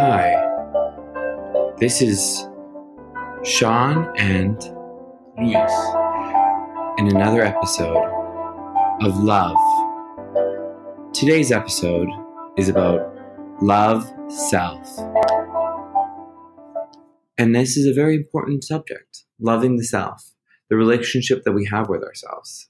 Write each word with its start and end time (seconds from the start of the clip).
Hi, 0.00 0.30
this 1.78 2.00
is 2.00 2.46
Sean 3.42 4.16
and 4.16 4.56
Luis. 5.36 5.72
in 6.98 7.08
another 7.08 7.42
episode 7.42 8.06
of 9.02 9.16
Love. 9.16 9.56
Today's 11.12 11.50
episode 11.50 12.06
is 12.56 12.68
about 12.68 13.12
love 13.60 14.08
self. 14.28 14.88
And 17.36 17.52
this 17.52 17.76
is 17.76 17.84
a 17.84 17.92
very 17.92 18.14
important 18.14 18.62
subject 18.62 19.24
loving 19.40 19.78
the 19.78 19.84
self, 19.84 20.32
the 20.70 20.76
relationship 20.76 21.42
that 21.42 21.54
we 21.54 21.64
have 21.64 21.88
with 21.88 22.04
ourselves. 22.04 22.68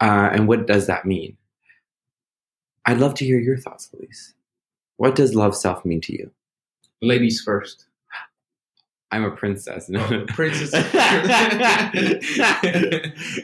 Uh, 0.00 0.30
and 0.32 0.48
what 0.48 0.66
does 0.66 0.86
that 0.86 1.04
mean? 1.04 1.36
I'd 2.86 2.96
love 2.96 3.12
to 3.16 3.26
hear 3.26 3.38
your 3.38 3.58
thoughts, 3.58 3.90
Elise. 3.92 4.32
What 4.96 5.14
does 5.14 5.34
love 5.34 5.56
self 5.56 5.84
mean 5.84 6.00
to 6.02 6.12
you? 6.12 6.30
Ladies 7.00 7.40
first. 7.40 7.86
I'm 9.12 9.24
a 9.24 9.30
princess. 9.30 9.90
Oh, 9.94 10.24
princess. 10.28 10.72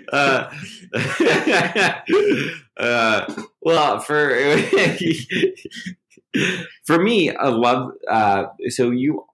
uh, 0.12 0.50
uh, 2.76 3.34
well, 3.62 4.00
for 4.00 4.58
for 6.86 7.02
me, 7.02 7.30
a 7.30 7.50
love. 7.50 7.92
Uh, 8.08 8.44
so 8.68 8.90
you 8.90 9.24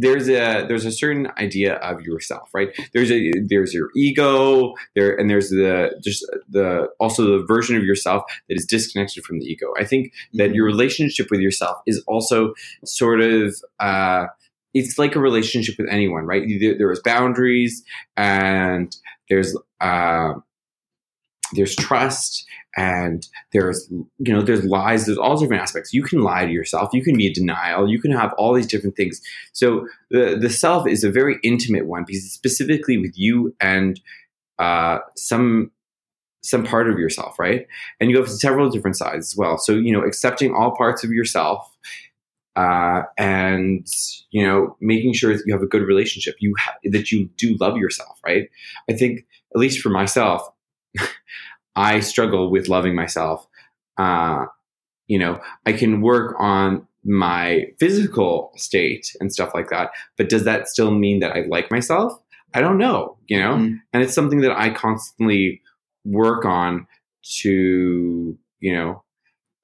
there's 0.00 0.28
a 0.28 0.64
there's 0.66 0.86
a 0.86 0.92
certain 0.92 1.28
idea 1.38 1.74
of 1.76 2.02
yourself, 2.02 2.48
right? 2.54 2.70
There's 2.92 3.10
a 3.10 3.32
there's 3.46 3.74
your 3.74 3.90
ego 3.94 4.74
there, 4.94 5.14
and 5.14 5.28
there's 5.28 5.50
the 5.50 6.00
just 6.02 6.24
the 6.48 6.88
also 6.98 7.38
the 7.38 7.44
version 7.46 7.76
of 7.76 7.84
yourself 7.84 8.22
that 8.48 8.56
is 8.56 8.64
disconnected 8.64 9.24
from 9.24 9.38
the 9.38 9.46
ego. 9.46 9.66
I 9.78 9.84
think 9.84 10.12
that 10.34 10.54
your 10.54 10.64
relationship 10.64 11.30
with 11.30 11.40
yourself 11.40 11.78
is 11.86 12.02
also 12.06 12.54
sort 12.84 13.20
of. 13.20 13.54
Uh, 13.78 14.26
it's 14.72 15.00
like 15.00 15.16
a 15.16 15.20
relationship 15.20 15.74
with 15.78 15.88
anyone, 15.90 16.26
right? 16.26 16.44
There, 16.60 16.78
there's 16.78 17.00
boundaries 17.00 17.82
and 18.16 18.94
there's 19.28 19.56
uh, 19.80 20.34
there's 21.52 21.74
trust 21.76 22.46
and 22.76 23.26
there's 23.52 23.88
you 23.90 24.32
know 24.32 24.42
there's 24.42 24.64
lies. 24.64 25.06
There's 25.06 25.18
all 25.18 25.36
different 25.36 25.62
aspects. 25.62 25.92
You 25.92 26.02
can 26.02 26.22
lie 26.22 26.46
to 26.46 26.52
yourself. 26.52 26.90
You 26.92 27.02
can 27.02 27.16
be 27.16 27.26
in 27.26 27.32
denial. 27.32 27.88
You 27.88 28.00
can 28.00 28.12
have 28.12 28.32
all 28.34 28.54
these 28.54 28.66
different 28.66 28.96
things. 28.96 29.20
So 29.52 29.86
the 30.10 30.36
the 30.40 30.50
self 30.50 30.86
is 30.86 31.04
a 31.04 31.10
very 31.10 31.38
intimate 31.42 31.86
one 31.86 32.04
because 32.06 32.24
it's 32.24 32.34
specifically 32.34 32.98
with 32.98 33.12
you 33.16 33.54
and 33.60 34.00
uh, 34.58 34.98
some 35.16 35.70
some 36.42 36.64
part 36.64 36.88
of 36.88 36.98
yourself, 36.98 37.38
right? 37.38 37.66
And 38.00 38.10
you 38.10 38.16
have 38.16 38.30
several 38.30 38.70
different 38.70 38.96
sides 38.96 39.32
as 39.32 39.36
well. 39.36 39.58
So 39.58 39.72
you 39.72 39.92
know, 39.92 40.02
accepting 40.02 40.54
all 40.54 40.76
parts 40.76 41.04
of 41.04 41.10
yourself 41.10 41.70
uh, 42.56 43.02
and 43.16 43.86
you 44.30 44.46
know 44.46 44.76
making 44.80 45.12
sure 45.14 45.36
that 45.36 45.42
you 45.46 45.54
have 45.54 45.62
a 45.62 45.66
good 45.66 45.82
relationship 45.82 46.34
you 46.40 46.54
ha- 46.58 46.76
that 46.84 47.12
you 47.12 47.28
do 47.36 47.56
love 47.60 47.76
yourself 47.76 48.18
right 48.26 48.50
i 48.88 48.92
think 48.92 49.20
at 49.54 49.60
least 49.60 49.80
for 49.80 49.88
myself 49.88 50.42
i 51.76 52.00
struggle 52.00 52.50
with 52.50 52.68
loving 52.68 52.94
myself 52.94 53.46
uh, 53.98 54.44
you 55.06 55.18
know 55.18 55.40
i 55.66 55.72
can 55.72 56.00
work 56.00 56.34
on 56.38 56.86
my 57.04 57.64
physical 57.78 58.52
state 58.56 59.14
and 59.20 59.32
stuff 59.32 59.52
like 59.54 59.70
that 59.70 59.90
but 60.16 60.28
does 60.28 60.44
that 60.44 60.68
still 60.68 60.90
mean 60.90 61.20
that 61.20 61.32
i 61.32 61.42
like 61.48 61.70
myself 61.70 62.18
i 62.54 62.60
don't 62.60 62.78
know 62.78 63.16
you 63.28 63.38
know 63.38 63.54
Mhm. 63.56 63.80
and 63.92 64.02
it's 64.02 64.14
something 64.14 64.40
that 64.42 64.52
i 64.58 64.70
constantly 64.70 65.62
work 66.04 66.44
on 66.44 66.86
to 67.40 68.36
you 68.60 68.72
know 68.74 69.02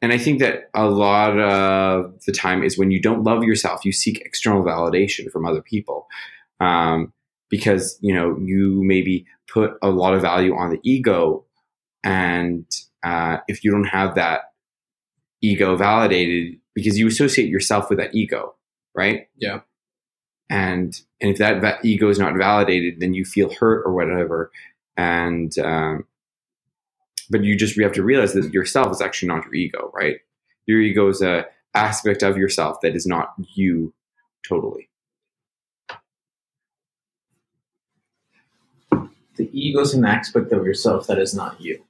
and 0.03 0.13
I 0.13 0.19
think 0.19 0.41
that 0.41 0.69
a 0.75 0.87
lot 0.87 1.39
of 1.41 2.23
the 2.27 2.33
time 2.33 2.63
is 2.63 2.77
when 2.79 2.91
you 2.91 3.01
don't 3.01 3.25
love 3.25 3.43
yourself, 3.45 3.83
you 3.83 3.93
seek 3.93 4.21
external 4.21 4.63
validation 4.63 5.31
from 5.33 5.47
other 5.47 5.63
people. 5.63 6.07
Um, 6.61 7.15
because, 7.49 7.99
you 8.01 8.15
know, 8.15 8.37
you 8.41 8.83
maybe 8.85 9.27
put 9.49 9.73
a 9.83 9.91
lot 9.91 10.15
of 10.15 10.23
value 10.23 10.55
on 10.55 10.71
the 10.71 10.81
ego. 10.83 11.45
And 12.05 12.67
uh, 13.03 13.39
if 13.49 13.65
you 13.65 13.71
don't 13.71 13.85
have 13.85 14.15
that 14.15 14.53
ego 15.43 15.77
validated, 15.77 16.59
because 16.75 16.99
you 16.99 17.07
associate 17.07 17.49
yourself 17.49 17.89
with 17.89 17.99
that 17.99 18.15
ego, 18.15 18.55
right? 18.95 19.29
Yeah. 19.37 19.61
And, 20.49 20.99
and 21.21 21.31
if 21.31 21.39
that 21.39 21.61
va- 21.61 21.79
ego 21.83 22.09
is 22.09 22.19
not 22.19 22.37
validated, 22.37 23.01
then 23.01 23.15
you 23.15 23.25
feel 23.25 23.53
hurt 23.53 23.83
or 23.85 23.93
whatever. 23.93 24.51
And, 24.97 25.57
um, 25.59 26.05
but 27.31 27.43
you 27.43 27.57
just 27.57 27.77
you 27.77 27.83
have 27.83 27.93
to 27.93 28.03
realize 28.03 28.33
that 28.35 28.53
yourself 28.53 28.93
is 28.93 29.01
actually 29.01 29.29
not 29.29 29.45
your 29.45 29.55
ego, 29.55 29.91
right? 29.95 30.19
Your 30.67 30.81
ego 30.81 31.09
is 31.09 31.23
a 31.23 31.47
aspect 31.75 32.23
of 32.23 32.37
yourself 32.37 32.81
that 32.83 32.95
is 32.95 33.07
not 33.07 33.35
you 33.55 33.93
totally. 34.47 34.89
The 39.37 39.49
ego's 39.53 39.95
an 39.95 40.05
aspect 40.05 40.53
of 40.53 40.65
yourself 40.65 41.07
that 41.07 41.19
is 41.19 41.35
not 41.35 41.61
you. 41.61 41.83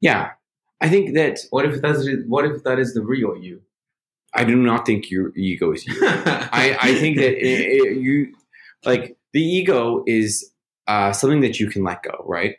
Yeah, 0.00 0.32
I 0.80 0.88
think 0.88 1.14
that 1.14 1.38
What 1.50 1.64
if 1.66 1.80
that's 1.80 2.06
what 2.26 2.44
if 2.44 2.62
that 2.64 2.78
is 2.78 2.94
the 2.94 3.02
real 3.02 3.36
you? 3.36 3.62
I 4.34 4.44
do 4.44 4.56
not 4.56 4.84
think 4.84 5.10
your 5.10 5.32
ego 5.36 5.72
is 5.72 5.86
you. 5.86 5.94
I, 6.02 6.76
I 6.80 6.94
think 6.96 7.16
that 7.18 7.32
it, 7.38 7.60
it, 7.60 7.96
you 7.98 8.34
like 8.84 9.16
the 9.32 9.40
ego 9.42 10.02
is 10.06 10.50
uh, 10.86 11.12
something 11.12 11.40
that 11.40 11.60
you 11.60 11.70
can 11.70 11.84
let 11.84 12.02
go, 12.02 12.24
right? 12.26 12.56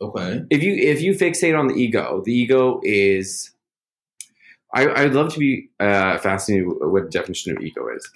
okay. 0.00 0.42
If 0.50 0.62
you 0.62 0.74
if 0.74 1.00
you 1.00 1.12
fixate 1.14 1.58
on 1.58 1.68
the 1.68 1.74
ego, 1.74 2.22
the 2.24 2.32
ego 2.32 2.80
is. 2.82 3.50
I 4.74 4.88
I'd 5.04 5.14
love 5.14 5.32
to 5.32 5.38
be 5.38 5.70
uh, 5.80 6.18
fascinated 6.18 6.66
with 6.68 6.78
what 6.80 7.04
the 7.04 7.10
definition 7.10 7.56
of 7.56 7.62
ego 7.62 7.88
is. 7.94 8.08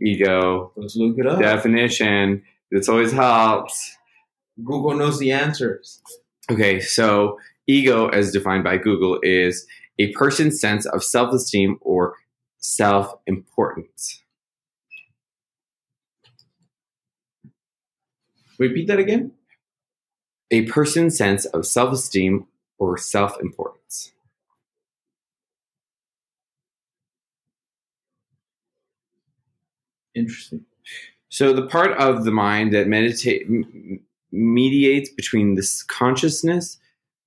Ego 0.00 0.72
Let's 0.76 0.96
look 0.96 1.18
it 1.18 1.26
up. 1.26 1.40
definition. 1.40 2.42
This 2.72 2.88
always 2.88 3.12
helps. 3.12 3.98
Google 4.64 4.94
knows 4.94 5.18
the 5.18 5.30
answers. 5.30 6.00
Okay, 6.50 6.80
so 6.80 7.38
ego, 7.66 8.08
as 8.08 8.32
defined 8.32 8.64
by 8.64 8.78
Google, 8.78 9.20
is 9.22 9.66
a 9.98 10.10
person's 10.12 10.58
sense 10.58 10.86
of 10.86 11.04
self 11.04 11.34
esteem 11.34 11.76
or 11.82 12.14
self 12.56 13.14
importance. 13.26 14.22
Repeat 18.58 18.86
that 18.88 18.98
again. 18.98 19.32
A 20.50 20.62
person's 20.62 21.18
sense 21.18 21.44
of 21.44 21.66
self 21.66 21.92
esteem 21.92 22.46
or 22.78 22.96
self 22.96 23.38
importance. 23.38 24.12
Interesting. 30.14 30.64
So, 31.32 31.54
the 31.54 31.66
part 31.66 31.92
of 31.98 32.24
the 32.24 32.32
mind 32.32 32.74
that 32.74 32.88
meditate, 32.88 33.46
m- 33.48 34.00
mediates 34.32 35.08
between 35.10 35.54
this 35.54 35.82
consciousness, 35.84 36.78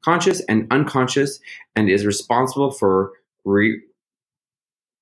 conscious 0.03 0.41
and 0.41 0.67
unconscious, 0.71 1.39
and 1.75 1.89
is 1.89 2.05
responsible 2.05 2.71
for 2.71 3.13
re- 3.45 3.81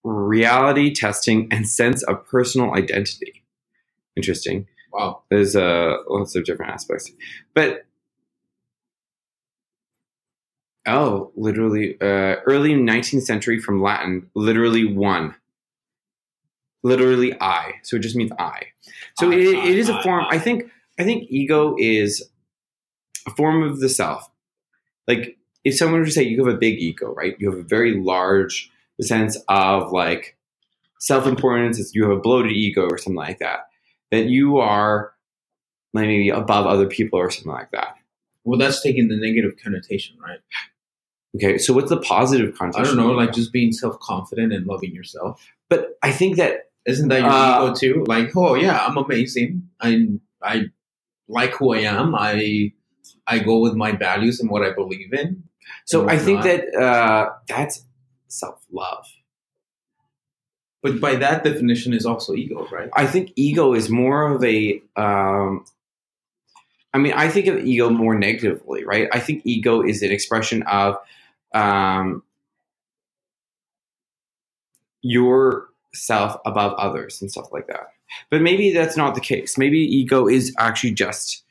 reality 0.05 0.93
testing 0.93 1.49
and 1.51 1.67
sense 1.67 2.03
of 2.03 2.25
personal 2.27 2.73
identity. 2.75 3.43
Interesting. 4.15 4.67
Wow. 4.93 5.23
there's 5.29 5.55
uh, 5.55 5.97
lots 6.07 6.35
of 6.35 6.45
different 6.45 6.71
aspects 6.71 7.11
but 7.55 7.85
oh 10.87 11.31
literally 11.35 11.95
uh, 12.01 12.37
early 12.47 12.73
19th 12.75 13.23
century 13.23 13.59
from 13.59 13.81
latin 13.81 14.29
literally 14.35 14.85
one 14.85 15.35
literally 16.83 17.33
i 17.41 17.73
so 17.83 17.95
it 17.95 18.01
just 18.01 18.15
means 18.15 18.31
i 18.39 18.63
so 19.17 19.31
I, 19.31 19.35
it, 19.35 19.55
I, 19.55 19.67
it 19.67 19.77
is 19.77 19.89
a 19.89 19.95
I, 19.95 20.03
form 20.03 20.25
I. 20.29 20.35
I 20.35 20.39
think 20.39 20.63
i 20.99 21.03
think 21.03 21.25
ego 21.29 21.75
is 21.77 22.27
a 23.27 23.31
form 23.31 23.63
of 23.63 23.79
the 23.79 23.89
self 23.89 24.29
like 25.07 25.37
if 25.63 25.75
someone 25.77 25.99
were 26.01 26.05
to 26.05 26.11
say 26.11 26.23
you 26.23 26.43
have 26.43 26.53
a 26.53 26.57
big 26.57 26.79
ego 26.79 27.13
right 27.13 27.35
you 27.39 27.49
have 27.49 27.59
a 27.59 27.63
very 27.63 27.95
large 27.95 28.69
sense 29.01 29.37
of 29.49 29.91
like 29.91 30.37
self-importance 30.99 31.77
it's- 31.77 31.93
you 31.95 32.03
have 32.03 32.17
a 32.17 32.19
bloated 32.19 32.51
ego 32.51 32.87
or 32.89 32.97
something 32.97 33.15
like 33.15 33.39
that 33.39 33.67
that 34.11 34.25
you 34.25 34.57
are 34.59 35.13
like 35.93 36.07
maybe 36.07 36.29
above 36.29 36.65
other 36.65 36.87
people 36.87 37.19
or 37.19 37.29
something 37.29 37.51
like 37.51 37.71
that. 37.71 37.95
Well, 38.43 38.59
that's 38.59 38.81
taking 38.81 39.07
the 39.07 39.15
negative 39.15 39.53
connotation, 39.63 40.17
right? 40.19 40.39
Okay, 41.35 41.57
so 41.57 41.73
what's 41.73 41.89
the 41.89 41.99
positive 41.99 42.55
connotation? 42.57 42.85
I 42.85 42.87
don't 42.87 42.97
know, 42.97 43.13
like 43.13 43.33
just 43.33 43.51
being 43.53 43.71
self 43.71 43.99
confident 43.99 44.53
and 44.53 44.67
loving 44.67 44.93
yourself. 44.93 45.43
But 45.69 45.97
I 46.03 46.11
think 46.11 46.37
that 46.37 46.71
Isn't 46.85 47.07
that 47.09 47.21
your 47.21 47.29
Uh, 47.29 47.65
ego 47.65 47.75
too? 47.75 48.03
Like, 48.07 48.35
oh 48.35 48.55
yeah, 48.55 48.77
I'm 48.85 48.97
amazing. 48.97 49.69
I 49.79 50.07
I 50.41 50.65
like 51.27 51.53
who 51.55 51.73
I 51.73 51.79
am. 51.79 52.13
I 52.15 52.73
I 53.25 53.39
go 53.39 53.59
with 53.59 53.75
my 53.75 53.91
values 53.93 54.39
and 54.39 54.49
what 54.49 54.63
I 54.63 54.71
believe 54.73 55.13
in. 55.13 55.43
so. 55.85 56.07
I 56.09 56.17
think 56.17 56.43
that 56.43 56.75
uh, 56.75 57.29
that's 57.47 57.85
self 58.27 58.65
love. 58.71 59.05
But 60.81 60.99
by 60.99 61.15
that 61.15 61.45
definition 61.45 61.93
is 61.93 62.05
also 62.05 62.33
ego, 62.33 62.67
right? 62.69 62.89
I 62.93 63.07
think 63.07 63.31
ego 63.37 63.73
is 63.73 63.89
more 63.89 64.29
of 64.33 64.43
a. 64.43 64.81
Um, 64.97 65.63
I 66.93 66.97
mean, 66.99 67.13
I 67.13 67.29
think 67.29 67.47
of 67.47 67.57
ego 67.65 67.89
more 67.89 68.13
negatively, 68.15 68.83
right? 68.83 69.07
I 69.13 69.19
think 69.19 69.43
ego 69.45 69.81
is 69.81 70.01
an 70.03 70.11
expression 70.11 70.61
of 70.63 70.97
um, 71.55 72.21
yourself 75.93 76.39
above 76.45 76.73
others 76.73 77.21
and 77.21 77.31
stuff 77.31 77.51
like 77.51 77.67
that. 77.67 77.87
But 78.29 78.41
maybe 78.41 78.71
that's 78.71 78.97
not 78.97 79.15
the 79.15 79.21
case. 79.21 79.57
Maybe 79.57 79.79
ego 79.79 80.27
is 80.27 80.53
actually 80.57 80.91
just 80.91 81.43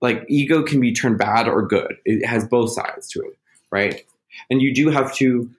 like 0.00 0.24
ego 0.28 0.62
can 0.62 0.80
be 0.80 0.92
turned 0.92 1.18
bad 1.18 1.48
or 1.48 1.66
good. 1.66 1.96
It 2.04 2.24
has 2.26 2.46
both 2.46 2.72
sides 2.72 3.08
to 3.10 3.20
it, 3.20 3.38
right? 3.70 4.04
And 4.48 4.62
you 4.62 4.74
do 4.74 4.90
have 4.90 5.14
to 5.16 5.50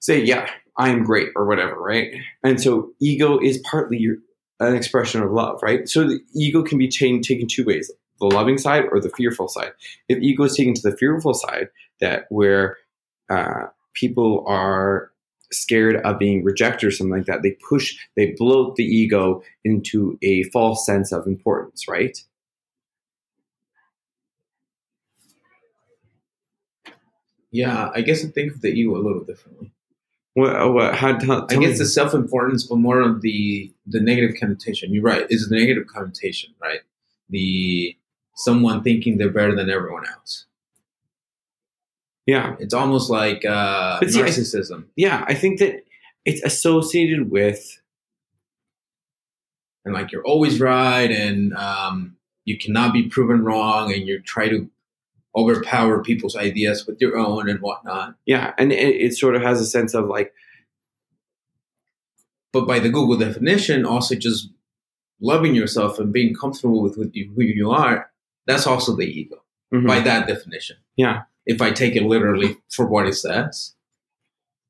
say, 0.00 0.22
yeah, 0.22 0.50
I'm 0.76 1.04
great 1.04 1.28
or 1.36 1.46
whatever, 1.46 1.80
right? 1.80 2.14
And 2.42 2.60
so 2.60 2.92
ego 3.00 3.38
is 3.38 3.58
partly 3.58 3.98
your, 3.98 4.16
an 4.58 4.74
expression 4.74 5.22
of 5.22 5.30
love, 5.30 5.60
right? 5.62 5.88
So 5.88 6.06
the 6.06 6.20
ego 6.34 6.62
can 6.62 6.78
be 6.78 6.88
taken 6.88 7.46
two 7.48 7.64
ways 7.64 7.90
the 8.20 8.26
loving 8.26 8.58
side 8.58 8.84
or 8.92 9.00
the 9.00 9.08
fearful 9.08 9.48
side. 9.48 9.72
If 10.08 10.18
ego 10.18 10.44
is 10.44 10.54
taken 10.54 10.74
to 10.74 10.82
the 10.82 10.94
fearful 10.94 11.32
side, 11.32 11.68
that 12.00 12.26
where 12.28 12.76
uh, 13.30 13.68
people 13.94 14.44
are 14.46 15.09
scared 15.52 15.96
of 15.96 16.18
being 16.18 16.44
rejected 16.44 16.86
or 16.86 16.90
something 16.90 17.16
like 17.16 17.26
that, 17.26 17.42
they 17.42 17.56
push, 17.68 17.96
they 18.16 18.34
bloat 18.38 18.76
the 18.76 18.84
ego 18.84 19.42
into 19.64 20.18
a 20.22 20.44
false 20.44 20.84
sense 20.86 21.12
of 21.12 21.26
importance, 21.26 21.88
right? 21.88 22.18
Yeah, 27.52 27.90
I 27.94 28.02
guess 28.02 28.24
I 28.24 28.28
think 28.28 28.54
of 28.54 28.60
the 28.60 28.68
ego 28.68 28.96
a 28.96 29.02
little 29.02 29.24
differently. 29.24 29.72
What, 30.34 30.72
what, 30.72 30.94
how, 30.94 31.16
tell, 31.16 31.42
I 31.50 31.56
guess 31.56 31.72
me- 31.72 31.78
the 31.78 31.86
self 31.86 32.14
importance, 32.14 32.64
but 32.64 32.76
more 32.76 33.00
of 33.00 33.20
the 33.20 33.72
the 33.86 34.00
negative 34.00 34.36
connotation. 34.38 34.94
You're 34.94 35.02
right. 35.02 35.26
It's 35.28 35.48
the 35.48 35.56
negative 35.56 35.88
connotation, 35.88 36.54
right? 36.62 36.80
The 37.28 37.96
someone 38.36 38.82
thinking 38.82 39.18
they're 39.18 39.30
better 39.30 39.54
than 39.56 39.68
everyone 39.68 40.06
else. 40.06 40.46
Yeah, 42.32 42.48
It's 42.62 42.74
almost 42.80 43.08
like 43.20 43.40
uh, 43.44 43.98
But 44.00 44.10
see, 44.10 44.22
I- 44.22 44.24
yeah, 44.96 45.18
I 45.32 45.34
think 45.34 45.58
that 45.60 45.72
it's 46.28 46.42
associated 46.50 47.22
with 47.36 47.60
and 49.84 49.94
like 49.94 50.12
you're 50.12 50.26
always 50.32 50.60
right, 50.60 51.10
and 51.10 51.54
um, 51.54 52.16
you 52.44 52.56
cannot 52.64 52.92
be 52.92 53.02
proven 53.14 53.38
wrong, 53.46 53.92
and 53.94 54.06
you 54.06 54.20
try 54.34 54.46
to 54.54 54.68
overpower 55.34 56.02
people's 56.02 56.36
ideas 56.36 56.86
with 56.86 56.98
your 57.00 57.16
own 57.16 57.48
and 57.48 57.60
whatnot. 57.60 58.14
yeah, 58.26 58.52
and 58.58 58.72
it, 58.72 58.94
it 59.06 59.12
sort 59.22 59.34
of 59.36 59.42
has 59.42 59.58
a 59.60 59.66
sense 59.76 59.94
of 59.94 60.04
like 60.16 60.32
But 62.52 62.66
by 62.66 62.78
the 62.80 62.88
Google 62.90 63.16
definition, 63.16 63.86
also 63.86 64.14
just 64.16 64.50
loving 65.20 65.54
yourself 65.54 65.98
and 66.00 66.12
being 66.12 66.34
comfortable 66.34 66.82
with 66.82 66.94
who 66.96 67.10
you, 67.42 67.70
are, 67.70 68.10
that's 68.46 68.66
also 68.66 68.96
the 68.96 69.06
ego. 69.20 69.36
mhm. 69.72 69.86
by 69.86 70.00
that 70.00 70.26
definition. 70.26 70.76
Yeah. 70.96 71.22
If 71.46 71.62
I 71.62 71.70
take 71.70 71.96
it 71.96 72.04
literally 72.04 72.56
for 72.70 72.86
what 72.86 73.06
it 73.06 73.14
says. 73.14 73.74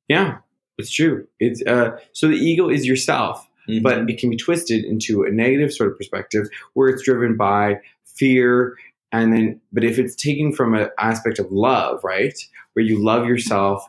yeah, 0.07 0.37
it's 0.77 0.91
true. 0.91 1.27
It's 1.39 1.61
uh, 1.65 1.97
so 2.13 2.27
the 2.27 2.35
ego 2.35 2.69
is 2.69 2.85
yourself, 2.85 3.47
but 3.81 4.09
it 4.09 4.17
can 4.17 4.29
be 4.29 4.37
twisted 4.37 4.83
into 4.83 5.23
a 5.23 5.31
negative 5.31 5.73
sort 5.73 5.91
of 5.91 5.97
perspective 5.97 6.47
where 6.73 6.89
it's 6.89 7.03
driven 7.03 7.37
by 7.37 7.79
fear 8.05 8.75
and 9.11 9.33
then 9.33 9.61
but 9.71 9.83
if 9.83 9.99
it's 9.99 10.15
taken 10.15 10.51
from 10.51 10.73
an 10.73 10.89
aspect 10.99 11.39
of 11.39 11.51
love 11.51 12.03
right 12.03 12.37
where 12.73 12.85
you 12.85 13.03
love 13.03 13.25
yourself 13.25 13.87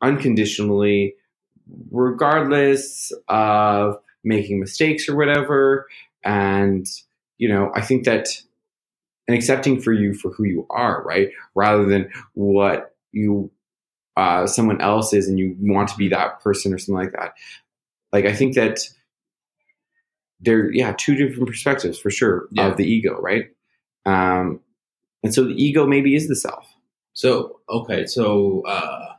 unconditionally 0.00 1.14
regardless 1.90 3.12
of 3.28 3.96
making 4.24 4.60
mistakes 4.60 5.08
or 5.08 5.16
whatever 5.16 5.86
and 6.24 6.86
you 7.38 7.48
know 7.48 7.70
i 7.74 7.80
think 7.80 8.04
that 8.04 8.28
and 9.28 9.36
accepting 9.36 9.80
for 9.80 9.92
you 9.92 10.14
for 10.14 10.30
who 10.30 10.44
you 10.44 10.66
are 10.70 11.02
right 11.04 11.30
rather 11.54 11.84
than 11.84 12.10
what 12.34 12.94
you 13.12 13.50
uh, 14.16 14.46
someone 14.46 14.80
else 14.82 15.14
is 15.14 15.26
and 15.28 15.38
you 15.38 15.56
want 15.60 15.88
to 15.88 15.96
be 15.96 16.08
that 16.08 16.40
person 16.40 16.72
or 16.74 16.78
something 16.78 17.02
like 17.02 17.12
that 17.12 17.32
like 18.12 18.26
i 18.26 18.32
think 18.32 18.54
that 18.54 18.80
there 20.40 20.70
yeah 20.72 20.92
two 20.98 21.14
different 21.14 21.46
perspectives 21.48 21.98
for 21.98 22.10
sure 22.10 22.48
Yeah. 22.52 22.66
of 22.68 22.76
the 22.76 22.84
ego 22.84 23.18
right 23.20 23.46
um 24.04 24.60
and 25.22 25.32
so 25.32 25.44
the 25.44 25.54
ego 25.54 25.86
maybe 25.86 26.14
is 26.14 26.28
the 26.28 26.36
self 26.36 26.74
so 27.14 27.60
okay, 27.68 28.06
so 28.06 28.62
uh 28.66 29.14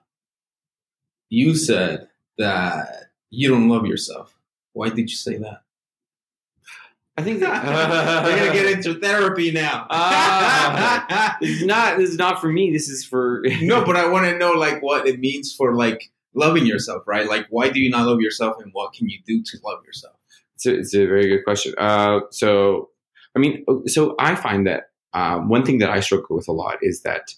you 1.29 1.55
said 1.55 2.07
that 2.37 3.09
you 3.29 3.49
don't 3.49 3.69
love 3.69 3.85
yourself. 3.85 4.35
Why 4.73 4.89
did 4.89 5.09
you 5.09 5.15
say 5.15 5.37
that? 5.37 5.61
I 7.17 7.21
think 7.21 7.41
We're 7.41 7.47
gonna 7.49 8.53
get 8.53 8.65
into 8.71 8.99
therapy 8.99 9.51
now. 9.51 9.85
Ah. 9.89 11.37
this 11.41 11.61
is 11.61 11.65
not 11.65 11.97
this 11.97 12.09
is 12.09 12.17
not 12.17 12.41
for 12.41 12.51
me 12.51 12.71
this 12.71 12.89
is 12.89 13.05
for 13.05 13.43
no, 13.61 13.83
but 13.85 13.95
I 13.95 14.07
want 14.09 14.25
to 14.25 14.37
know 14.37 14.51
like 14.53 14.81
what 14.81 15.07
it 15.07 15.19
means 15.19 15.53
for 15.53 15.75
like 15.75 16.11
loving 16.33 16.65
yourself, 16.65 17.03
right? 17.05 17.27
Like 17.27 17.45
why 17.49 17.69
do 17.69 17.79
you 17.79 17.89
not 17.89 18.07
love 18.07 18.19
yourself, 18.21 18.55
and 18.61 18.71
what 18.73 18.93
can 18.93 19.07
you 19.09 19.19
do 19.25 19.43
to 19.43 19.57
love 19.63 19.85
yourself? 19.85 20.15
it's 20.55 20.65
a, 20.67 20.75
it's 20.79 20.93
a 20.95 21.05
very 21.07 21.27
good 21.27 21.43
question 21.43 21.73
uh 21.79 22.19
so 22.29 22.89
i 23.35 23.39
mean 23.39 23.65
so 23.87 24.13
i 24.19 24.35
find 24.35 24.67
that 24.67 24.91
um, 25.15 25.49
one 25.49 25.65
thing 25.65 25.79
that 25.79 25.89
i 25.89 25.99
struggle 25.99 26.35
with 26.35 26.47
a 26.47 26.51
lot 26.51 26.77
is 26.83 27.01
that 27.01 27.33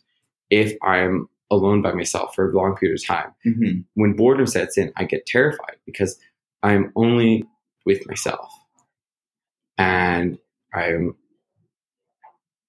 if 0.49 0.73
i'm 0.83 1.29
alone 1.49 1.81
by 1.81 1.93
myself 1.93 2.35
for 2.35 2.51
a 2.51 2.53
long 2.53 2.75
period 2.75 2.99
of 2.99 3.05
time 3.05 3.31
Mm-hmm. 3.45 3.79
when 3.93 4.13
boredom 4.13 4.47
sets 4.47 4.77
in, 4.77 4.91
I 4.97 5.05
get 5.05 5.25
terrified 5.25 5.77
because 5.85 6.19
I'm 6.61 6.91
only 6.95 7.45
with 7.85 8.05
myself. 8.07 8.51
And 9.77 10.37
I'm 10.73 11.15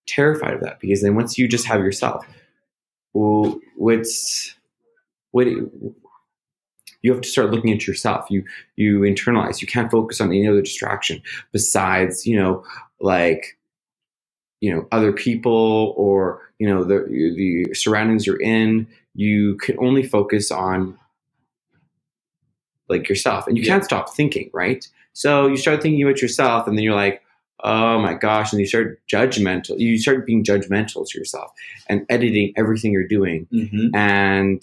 terrified 0.07 0.55
of 0.55 0.61
that 0.61 0.81
because 0.81 1.03
then 1.03 1.15
once 1.15 1.39
you 1.39 1.49
just 1.49 1.67
have 1.67 1.81
yourself, 1.81 2.25
well, 3.15 3.59
what's 3.77 4.55
what 5.33 5.47
you 5.47 7.13
have 7.13 7.21
to 7.21 7.29
start 7.29 7.51
looking 7.51 7.73
at 7.73 7.87
yourself. 7.87 8.27
You 8.31 8.45
you 8.77 9.01
internalize. 9.01 9.61
You 9.61 9.67
can't 9.69 9.91
focus 9.91 10.21
on 10.21 10.29
any 10.29 10.49
other 10.49 10.63
distraction 10.63 11.23
besides, 11.53 12.27
you 12.27 12.37
know, 12.37 12.65
like 13.01 13.57
you 14.61 14.75
know, 14.75 14.89
other 14.91 15.13
people 15.13 15.95
or 15.97 16.41
you 16.59 16.67
know 16.69 16.83
the 16.85 17.05
the 17.09 17.75
surroundings 17.75 18.27
you're 18.27 18.41
in. 18.41 18.87
You 19.15 19.57
can 19.59 19.79
only 19.79 20.03
focus 20.03 20.51
on 20.51 20.99
like 22.89 23.09
yourself 23.09 23.47
and 23.47 23.57
you 23.57 23.65
Yeah. 23.65 23.73
can't 23.75 23.85
stop 23.85 24.15
thinking 24.15 24.51
right 24.53 24.87
so 25.17 25.47
you 25.47 25.57
start 25.57 25.81
thinking 25.81 26.03
about 26.03 26.21
yourself 26.21 26.67
and 26.67 26.77
then 26.77 26.85
you're 26.85 26.95
like 26.95 27.23
oh 27.65 27.99
my 27.99 28.13
gosh 28.13 28.53
and 28.53 28.61
you 28.61 28.67
start 28.67 29.01
judgmental 29.11 29.79
you 29.79 29.99
start 29.99 30.27
being 30.27 30.45
judgmental 30.45 31.09
to 31.09 31.19
yourself 31.19 31.51
and 31.89 32.05
editing 32.11 32.53
everything 32.57 32.93
you're 32.93 33.09
doing. 33.09 33.47
Mm-hmm. 33.53 33.97
and 33.97 34.63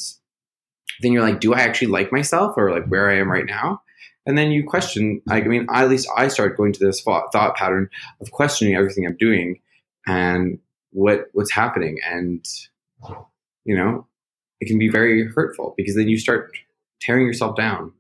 then 1.02 1.12
you're 1.12 1.24
like 1.24 1.40
do 1.40 1.56
i 1.56 1.60
actually 1.60 1.88
like 1.88 2.12
myself 2.12 2.54
or 2.56 2.72
like 2.72 2.86
where 2.86 3.10
i 3.10 3.18
am 3.18 3.32
right 3.32 3.48
now? 3.48 3.82
And 4.26 4.38
then 4.38 4.52
you 4.52 4.64
question 4.64 5.22
like, 5.26 5.44
i 5.44 5.48
mean 5.48 5.66
at 5.74 5.90
least 5.90 6.08
i 6.16 6.28
start 6.28 6.56
going 6.56 6.72
to 6.72 6.80
this 6.80 7.02
thought, 7.02 7.32
thought 7.34 7.56
pattern 7.56 7.90
of 8.22 8.32
questioning 8.32 8.76
everything 8.76 9.08
i'm 9.08 9.18
doing 9.18 9.60
and 10.06 10.60
what 10.92 11.30
what's 11.34 11.52
happening. 11.52 11.98
And 12.08 12.46
you 13.66 13.76
know 13.76 14.06
it 14.62 14.68
can 14.68 14.78
be 14.78 14.88
very 14.88 15.28
hurtful 15.28 15.74
because 15.76 15.96
then 15.96 16.08
you 16.08 16.18
start 16.18 16.56
tearing 17.02 17.26
yourself 17.26 17.58
down. 17.58 17.92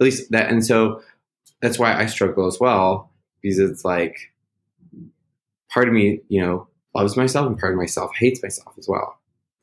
At 0.00 0.04
least 0.04 0.30
that 0.32 0.50
and 0.50 0.64
so 0.64 1.02
that's 1.62 1.78
why 1.78 1.94
i 1.94 2.06
struggle 2.06 2.46
as 2.46 2.58
well 2.60 3.10
because 3.42 3.58
it's 3.58 3.84
like 3.84 4.32
part 5.70 5.88
of 5.88 5.94
me 5.94 6.20
you 6.28 6.40
know 6.40 6.66
loves 6.94 7.16
myself 7.16 7.46
and 7.46 7.58
part 7.58 7.72
of 7.72 7.78
myself 7.78 8.10
hates 8.16 8.42
myself 8.42 8.74
as 8.78 8.86
well 8.88 9.14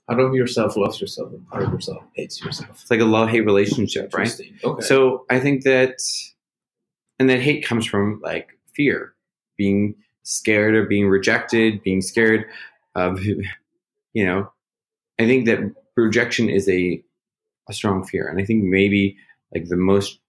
Part 0.08 0.20
of 0.20 0.36
yourself 0.36 0.78
loves 0.78 1.02
yourself, 1.02 1.32
and 1.34 1.48
part 1.50 1.64
of 1.64 1.74
yourself 1.74 2.04
hates 2.14 2.40
yourself. 2.40 2.70
it's 2.80 2.92
like 2.92 3.00
a 3.00 3.06
love 3.06 3.28
hate 3.30 3.42
relationship 3.42 4.14
right 4.14 4.32
Okay. 4.64 4.86
so 4.86 5.26
i 5.30 5.40
think 5.40 5.64
that 5.64 5.96
and 7.20 7.30
that 7.30 7.40
hate 7.42 7.66
comes 7.66 7.86
from 7.88 8.20
like 8.24 8.50
fear 8.76 9.14
being 9.58 9.96
scared 10.24 10.76
of 10.76 10.88
being 10.90 11.08
rejected 11.08 11.82
being 11.84 12.02
scared 12.02 12.46
of 12.94 13.20
you 13.24 14.26
know 14.26 14.52
i 15.20 15.26
think 15.26 15.46
that 15.48 15.60
rejection 15.98 16.50
is 16.50 16.70
a 16.70 17.04
a 17.68 17.74
strong 17.74 18.04
fear 18.06 18.28
and 18.28 18.40
i 18.40 18.46
think 18.46 18.64
maybe 18.64 19.18
like 19.56 19.66
the 19.70 19.76
most 19.78 20.20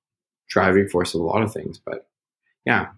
driving 0.49 0.89
force 0.89 1.15
of 1.15 1.21
a 1.21 1.25
lot 1.25 1.43
of 1.43 1.53
things 1.53 1.81
but 1.85 2.09
yeah 2.65 2.89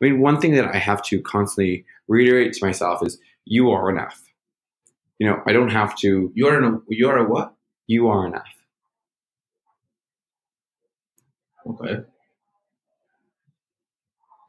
i 0.00 0.04
mean 0.04 0.20
one 0.20 0.40
thing 0.40 0.54
that 0.54 0.74
i 0.74 0.78
have 0.78 1.02
to 1.02 1.20
constantly 1.20 1.84
reiterate 2.08 2.52
to 2.52 2.64
myself 2.64 3.04
is 3.04 3.18
you 3.44 3.70
are 3.70 3.90
enough 3.90 4.22
you 5.18 5.26
know 5.26 5.42
i 5.46 5.52
don't 5.52 5.70
have 5.70 5.96
to 5.96 6.30
you're 6.34 6.56
in 6.56 6.74
a 6.74 6.78
you're 6.88 7.18
a 7.18 7.28
what? 7.28 7.54
you 7.86 8.08
are 8.08 8.26
enough 8.26 8.54
Okay. 11.66 12.02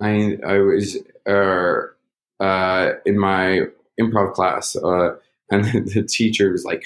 I 0.02 0.38
I 0.46 0.58
was 0.58 0.98
uh, 1.28 2.44
uh, 2.44 2.92
in 3.06 3.18
my 3.18 3.62
improv 4.00 4.34
class, 4.34 4.76
uh, 4.76 5.16
and 5.50 5.64
the 5.94 6.04
teacher 6.04 6.52
was 6.52 6.66
like, 6.66 6.84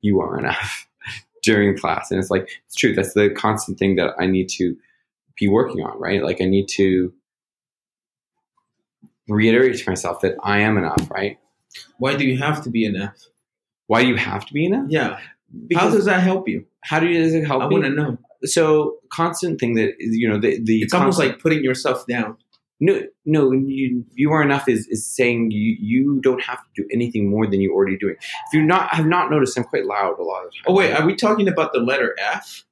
"You 0.00 0.20
are 0.20 0.38
enough." 0.38 0.88
during 1.42 1.76
class, 1.76 2.10
and 2.10 2.20
it's 2.20 2.30
like 2.30 2.48
it's 2.66 2.76
true. 2.76 2.94
That's 2.94 3.14
the 3.14 3.30
constant 3.30 3.78
thing 3.78 3.96
that 3.96 4.14
I 4.18 4.26
need 4.26 4.48
to 4.50 4.76
be 5.38 5.48
working 5.48 5.82
on, 5.82 5.98
right? 5.98 6.22
Like 6.22 6.40
I 6.40 6.44
need 6.44 6.68
to 6.70 7.12
reiterate 9.28 9.78
to 9.78 9.90
myself 9.90 10.20
that 10.22 10.34
I 10.42 10.58
am 10.60 10.76
enough, 10.78 11.10
right? 11.10 11.38
Why 11.98 12.16
do 12.16 12.24
you 12.26 12.38
have 12.38 12.62
to 12.64 12.70
be 12.70 12.84
enough? 12.84 13.16
Why 13.86 14.02
do 14.02 14.08
you 14.08 14.16
have 14.16 14.44
to 14.46 14.52
be 14.52 14.66
enough? 14.66 14.86
Yeah. 14.88 15.18
How 15.74 15.90
does 15.90 16.04
that 16.06 16.22
help 16.22 16.48
you? 16.48 16.64
how 16.84 16.98
do 16.98 17.06
you, 17.06 17.22
does 17.22 17.32
it 17.32 17.44
help 17.46 17.62
I 17.62 17.68
me? 17.68 17.74
want 17.74 17.84
to 17.84 17.90
know. 17.90 18.18
so 18.44 18.96
constant 19.10 19.60
thing 19.60 19.74
that 19.74 19.94
you 20.00 20.28
know 20.28 20.36
the 20.40 20.58
the 20.64 20.80
It's 20.82 20.92
almost 20.94 21.18
like 21.18 21.38
putting 21.38 21.62
yourself 21.62 22.04
down. 22.08 22.36
no 22.80 23.02
no 23.24 23.52
you 23.52 24.04
you 24.14 24.32
are 24.32 24.42
enough 24.42 24.66
is 24.68 24.88
is 24.88 25.06
saying 25.06 25.52
you 25.52 25.76
you 25.78 26.20
don't 26.22 26.42
have 26.42 26.58
to 26.58 26.82
do 26.82 26.88
anything 26.92 27.30
more 27.30 27.46
than 27.46 27.60
you're 27.60 27.72
already 27.72 27.96
doing. 27.96 28.16
If 28.18 28.52
you're 28.52 28.64
not 28.64 28.92
have 28.94 29.06
not 29.06 29.30
noticed, 29.30 29.56
I'm 29.56 29.62
quite 29.64 29.86
loud 29.86 30.18
a 30.18 30.22
lot 30.24 30.44
of 30.44 30.50
the 30.50 30.56
time. 30.56 30.64
Oh 30.66 30.74
wait, 30.74 30.92
are 30.92 31.06
we 31.06 31.14
talking 31.14 31.46
about 31.48 31.72
the 31.72 31.78
letter 31.80 32.16
F? 32.18 32.64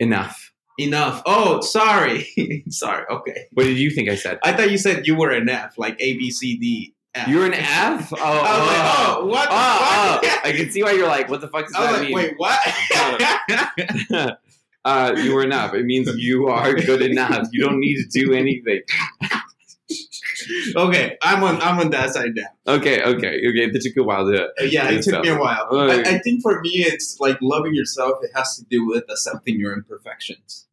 enough. 0.00 0.52
Enough. 0.78 1.22
Oh, 1.26 1.60
sorry. 1.60 2.64
sorry. 2.70 3.04
Okay. 3.10 3.46
What 3.52 3.64
did 3.64 3.78
you 3.78 3.90
think 3.90 4.08
I 4.08 4.14
said? 4.14 4.38
I 4.44 4.52
thought 4.52 4.70
you 4.70 4.78
said 4.78 5.06
you 5.08 5.16
were 5.16 5.30
an 5.30 5.48
F, 5.48 5.76
like 5.76 5.96
A 6.00 6.16
B 6.16 6.30
C 6.30 6.56
D. 6.56 6.94
F. 7.14 7.26
You're 7.26 7.46
an 7.46 7.54
F. 7.54 8.12
Oh, 8.12 8.16
I 8.16 8.58
was 8.58 8.68
like, 8.68 9.08
oh, 9.08 9.26
what? 9.26 9.48
the 9.48 9.54
oh, 9.54 10.20
fuck? 10.22 10.44
oh. 10.44 10.48
I 10.48 10.52
can 10.52 10.70
see 10.70 10.82
why 10.84 10.92
you're 10.92 11.08
like, 11.08 11.28
what 11.28 11.40
the 11.40 11.48
fuck 11.48 11.66
does 11.66 11.74
I 11.74 11.80
that 11.80 11.92
like, 11.94 12.02
mean? 12.02 12.14
wait, 12.14 12.34
what? 12.36 12.60
uh, 14.84 15.14
you 15.16 15.36
are 15.36 15.42
enough. 15.42 15.74
It 15.74 15.84
means 15.84 16.08
you 16.16 16.46
are 16.46 16.74
good 16.74 17.02
enough. 17.02 17.48
You 17.50 17.64
don't 17.64 17.80
need 17.80 17.96
to 17.96 18.06
do 18.08 18.32
anything. 18.32 18.82
okay, 20.76 21.16
I'm 21.22 21.42
on. 21.42 21.60
I'm 21.60 21.78
on 21.80 21.90
that 21.90 22.10
side 22.10 22.32
now. 22.34 22.74
Okay, 22.74 23.02
okay, 23.02 23.40
okay. 23.48 23.70
That 23.70 23.80
took 23.82 23.96
a 23.96 24.04
while 24.06 24.30
to. 24.30 24.44
Uh, 24.44 24.64
Yeah, 24.64 24.88
it 24.90 25.02
took 25.02 25.24
me 25.24 25.30
a 25.30 25.38
while. 25.38 25.66
Oh, 25.70 25.88
I. 25.88 26.02
I 26.02 26.18
think 26.18 26.42
for 26.42 26.60
me, 26.60 26.70
it's 26.86 27.18
like 27.18 27.38
loving 27.42 27.74
yourself. 27.74 28.18
It 28.22 28.30
has 28.36 28.56
to 28.58 28.64
do 28.64 28.86
with 28.86 29.04
accepting 29.10 29.58
your 29.58 29.72
imperfections. 29.72 30.67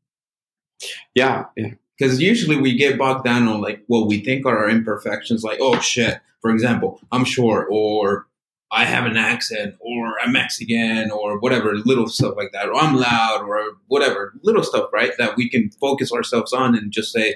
Yeah, 1.13 1.45
yeah. 1.55 1.71
Because 1.97 2.21
usually 2.21 2.57
we 2.57 2.75
get 2.75 2.97
bogged 2.97 3.23
down 3.25 3.47
on 3.47 3.61
like 3.61 3.83
what 3.87 4.07
we 4.07 4.19
think 4.23 4.45
are 4.45 4.57
our 4.57 4.69
imperfections, 4.69 5.43
like 5.43 5.59
oh 5.61 5.79
shit. 5.79 6.19
For 6.41 6.51
example, 6.51 6.99
I'm 7.11 7.25
short, 7.25 7.67
or 7.71 8.27
I 8.71 8.83
have 8.85 9.05
an 9.05 9.17
accent, 9.17 9.75
or 9.79 10.19
I'm 10.21 10.31
Mexican, 10.33 11.09
or 11.09 11.39
whatever, 11.39 11.73
little 11.75 12.07
stuff 12.07 12.35
like 12.35 12.51
that, 12.51 12.67
or 12.67 12.75
I'm 12.75 12.95
loud, 12.95 13.41
or 13.47 13.77
whatever, 13.87 14.33
little 14.43 14.61
stuff, 14.63 14.89
right? 14.93 15.11
That 15.17 15.37
we 15.37 15.49
can 15.49 15.71
focus 15.81 16.11
ourselves 16.11 16.53
on 16.53 16.75
and 16.75 16.91
just 16.91 17.11
say, 17.11 17.35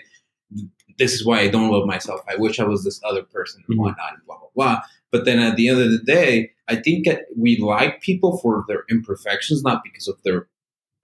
this 1.00 1.14
is 1.14 1.26
why 1.26 1.40
I 1.40 1.48
don't 1.48 1.72
love 1.72 1.88
myself. 1.88 2.22
I 2.30 2.36
wish 2.36 2.60
I 2.60 2.66
was 2.66 2.84
this 2.84 3.00
other 3.04 3.24
person 3.24 3.64
and 3.68 3.78
Mhm. 3.78 3.82
whatnot, 3.82 4.14
and 4.14 4.26
blah 4.26 4.38
blah 4.38 4.50
blah. 4.56 4.82
But 5.12 5.26
then 5.26 5.40
at 5.40 5.56
the 5.56 5.70
end 5.70 5.80
of 5.82 5.90
the 5.92 6.00
day, 6.04 6.52
I 6.68 6.76
think 6.76 7.06
that 7.06 7.22
we 7.36 7.58
like 7.58 8.02
people 8.02 8.38
for 8.40 8.66
their 8.68 8.84
imperfections, 8.92 9.64
not 9.64 9.84
because 9.84 10.08
of 10.08 10.22
their 10.24 10.48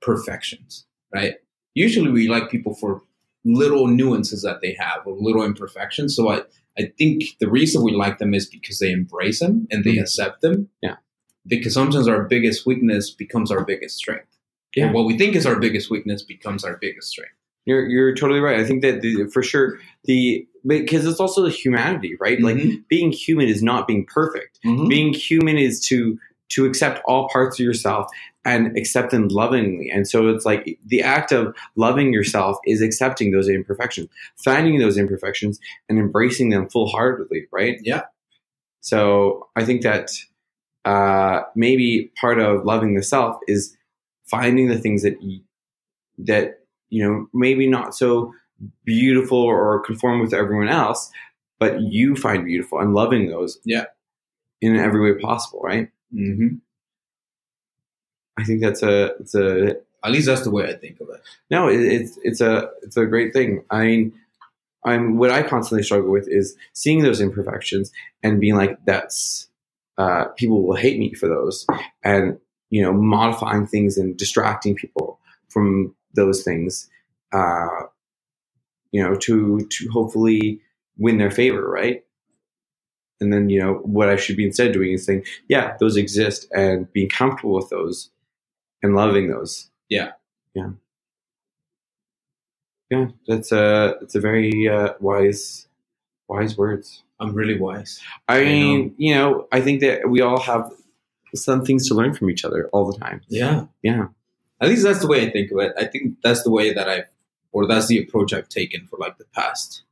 perfections, 0.02 0.86
right? 1.14 1.36
Usually 1.76 2.10
we 2.12 2.28
like 2.28 2.50
people 2.50 2.74
for 2.74 3.04
little 3.44 3.88
nuances 3.88 4.42
that 4.42 4.62
they 4.62 4.76
have 4.80 5.06
or 5.06 5.16
little 5.20 5.44
imperfections. 5.44 6.16
So 6.16 6.30
I, 6.30 6.42
I 6.80 6.92
think 6.98 7.24
the 7.40 7.50
reason 7.50 7.84
we 7.84 7.92
like 7.94 8.18
them 8.18 8.34
is 8.34 8.48
because 8.48 8.80
they 8.80 8.92
embrace 8.92 9.40
them 9.40 9.68
and 9.70 9.84
they 9.84 9.96
Mhm. 9.98 10.02
accept 10.02 10.42
them. 10.42 10.70
Yeah. 10.82 10.96
Because 11.46 11.74
sometimes 11.76 12.08
our 12.08 12.24
biggest 12.24 12.66
weakness 12.66 13.12
becomes 13.12 13.52
our 13.52 13.64
biggest 13.64 13.98
strength. 13.98 14.26
Yeah. 14.76 14.90
Or 14.90 14.94
what 14.94 15.06
we 15.06 15.18
think 15.18 15.36
is 15.36 15.46
our 15.46 15.60
biggest 15.60 15.92
weakness 15.92 16.24
becomes 16.24 16.64
our 16.64 16.78
biggest 16.78 17.10
strength. 17.10 17.34
You're 17.66 17.88
you're 17.88 18.16
totally 18.16 18.40
right. 18.40 18.60
I 18.60 18.64
think 18.66 18.82
that 18.82 19.02
the, 19.02 19.28
for 19.34 19.42
sure 19.44 19.80
the 20.06 20.48
because 20.68 21.06
it's 21.06 21.20
also 21.20 21.44
the 21.44 21.50
humanity, 21.52 22.16
right? 22.20 22.40
Like 22.42 22.58
Mhm. 22.58 22.84
being 22.90 23.12
human 23.12 23.48
is 23.48 23.62
not 23.62 23.88
being 23.88 24.06
perfect. 24.06 24.60
Mhm. 24.66 24.90
Being 24.90 25.14
human 25.14 25.58
is 25.58 25.80
to 25.88 26.18
to 26.50 26.66
accept 26.66 27.02
all 27.08 27.28
parts 27.30 27.60
of 27.60 27.64
yourself 27.66 28.08
and 28.46 28.78
accept 28.78 29.12
them 29.12 29.28
lovingly. 29.30 29.90
And 29.90 30.08
so 30.08 30.28
it's 30.30 30.46
like 30.46 30.78
the 30.86 31.02
act 31.02 31.32
of 31.32 31.56
loving 31.76 32.14
yourself 32.14 32.58
is 32.66 32.82
accepting 32.82 33.32
those 33.32 33.50
imperfections, 33.50 34.08
finding 34.38 34.80
those 34.80 34.98
imperfections 34.98 35.60
and 35.90 35.98
embracing 35.98 36.50
them 36.52 36.70
full 36.70 36.88
heartedly, 36.88 37.48
right? 37.52 37.78
Yeah. 37.84 38.04
So 38.82 39.50
I 39.56 39.66
think 39.66 39.82
that 39.82 40.12
uh, 40.86 41.42
maybe 41.56 42.12
part 42.22 42.40
of 42.40 42.66
loving 42.66 42.96
the 42.96 43.04
self 43.04 43.38
is 43.48 43.76
finding 44.26 44.68
the 44.70 44.78
things 44.78 45.02
that 45.02 45.22
you, 45.22 45.42
that 46.20 46.60
you 46.90 47.04
know 47.04 47.28
maybe 47.34 47.68
not 47.68 47.96
so 47.96 48.32
beautiful 48.86 49.38
or 49.40 49.80
conform 49.82 50.22
with 50.22 50.34
everyone 50.34 50.70
else, 50.70 51.12
but 51.60 51.82
you 51.82 52.16
find 52.16 52.46
beautiful 52.46 52.80
and 52.80 52.94
loving 52.94 53.30
those. 53.30 53.60
Yeah. 53.66 53.86
In 54.62 54.76
every 54.78 55.02
way 55.02 55.20
possible, 55.20 55.62
right? 55.62 55.90
Mhm. 56.14 56.62
I 58.38 58.44
think 58.44 58.62
that's 58.62 58.84
a 58.84 59.16
it's 59.20 59.36
a 59.36 59.78
At 60.04 60.12
least 60.12 60.28
that's 60.28 60.42
the 60.42 60.52
way 60.52 60.66
I 60.66 60.74
think 60.74 61.00
of 61.02 61.10
it. 61.10 61.22
no 61.50 61.68
it, 61.70 61.80
it's 61.80 62.20
it's 62.24 62.42
a 62.42 62.70
it's 62.84 62.98
a 62.98 63.06
great 63.06 63.34
thing. 63.34 63.64
I 63.70 63.86
mean, 63.86 64.14
I'm 64.84 65.18
what 65.18 65.32
I 65.32 65.42
constantly 65.44 65.84
struggle 65.84 66.12
with 66.12 66.28
is 66.28 66.56
seeing 66.74 67.02
those 67.02 67.22
imperfections 67.22 67.92
and 68.24 68.40
being 68.40 68.56
like 68.56 68.78
that's 68.86 69.48
uh, 69.98 70.26
people 70.36 70.64
will 70.64 70.76
hate 70.76 71.00
me 71.00 71.14
for 71.14 71.28
those 71.28 71.66
and 72.04 72.38
you 72.70 72.82
know 72.82 72.94
modifying 72.94 73.66
things 73.66 73.98
and 73.98 74.18
distracting 74.18 74.76
people 74.76 75.20
from 75.50 75.96
those 76.14 76.44
things 76.44 76.90
uh, 77.34 77.84
you 78.92 79.02
know 79.02 79.16
to 79.16 79.66
to 79.70 79.90
hopefully 79.90 80.60
win 80.98 81.18
their 81.18 81.32
favor 81.32 81.70
right 81.70 82.04
and 83.22 83.32
then 83.32 83.50
you 83.50 83.60
know 83.60 83.76
what 83.84 84.10
i 84.10 84.16
should 84.16 84.38
be 84.38 84.46
instead 84.46 84.72
doing 84.74 84.94
is 84.94 85.06
saying 85.06 85.24
yeah 85.48 85.76
those 85.80 85.98
exist 85.98 86.48
and 86.54 86.92
being 86.94 87.10
comfortable 87.10 87.56
with 87.56 87.70
those 87.70 88.10
and 88.86 88.96
loving 88.96 89.28
those 89.30 89.70
Yeah. 89.90 90.12
yeah 90.54 90.70
yeah 92.92 93.08
that's 93.28 93.52
a 93.52 93.96
it's 94.02 94.16
a 94.16 94.20
very 94.20 94.70
uh, 94.70 94.94
wise 95.00 95.68
wise 96.28 96.58
words 96.58 97.04
I'm 97.18 97.34
really 97.34 97.58
wise. 97.58 98.02
I 98.28 98.40
I 98.40 98.44
mean, 98.44 98.94
you 98.98 99.16
know, 99.16 99.48
I 99.50 99.62
think 99.62 99.80
that 99.80 100.10
we 100.10 100.20
all 100.20 100.38
have 100.42 100.70
some 101.34 101.64
things 101.64 101.88
to 101.88 101.94
learn 101.96 102.14
from 102.14 102.30
each 102.30 102.44
other 102.44 102.68
all 102.74 102.92
the 102.92 102.98
time. 103.00 103.22
Yeah. 103.30 103.68
Yeah. 103.82 104.08
At 104.60 104.68
least 104.68 104.84
that's 104.84 105.00
the 105.00 105.08
way 105.08 105.26
I 105.26 105.30
think 105.32 105.50
of 105.52 105.60
it. 105.60 105.72
I 105.78 105.86
think 105.86 106.18
that's 106.22 106.44
the 106.44 106.52
way 106.52 106.74
that 106.74 106.90
I've, 106.90 107.06
or 107.54 107.68
that's 107.68 107.88
the 107.88 108.00
approach 108.04 108.34
I've 108.34 108.50
taken 108.50 108.86
for 108.88 109.00
like 109.00 109.18
the 109.18 109.24
past 109.34 109.84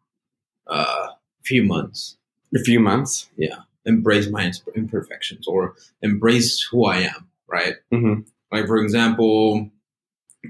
uh, 0.67 1.07
few 1.45 1.63
months. 1.63 2.17
A 2.53 2.59
few 2.59 2.81
months. 2.81 3.29
Yeah. 3.37 3.59
Embrace 3.85 4.29
my 4.29 4.51
imperfections 4.75 5.47
or 5.47 5.75
embrace 6.01 6.61
who 6.69 6.85
I 6.85 6.97
am, 7.13 7.29
right? 7.47 7.75
hmm 7.89 8.15
Like, 8.53 8.67
for 8.67 8.77
example, 8.77 9.71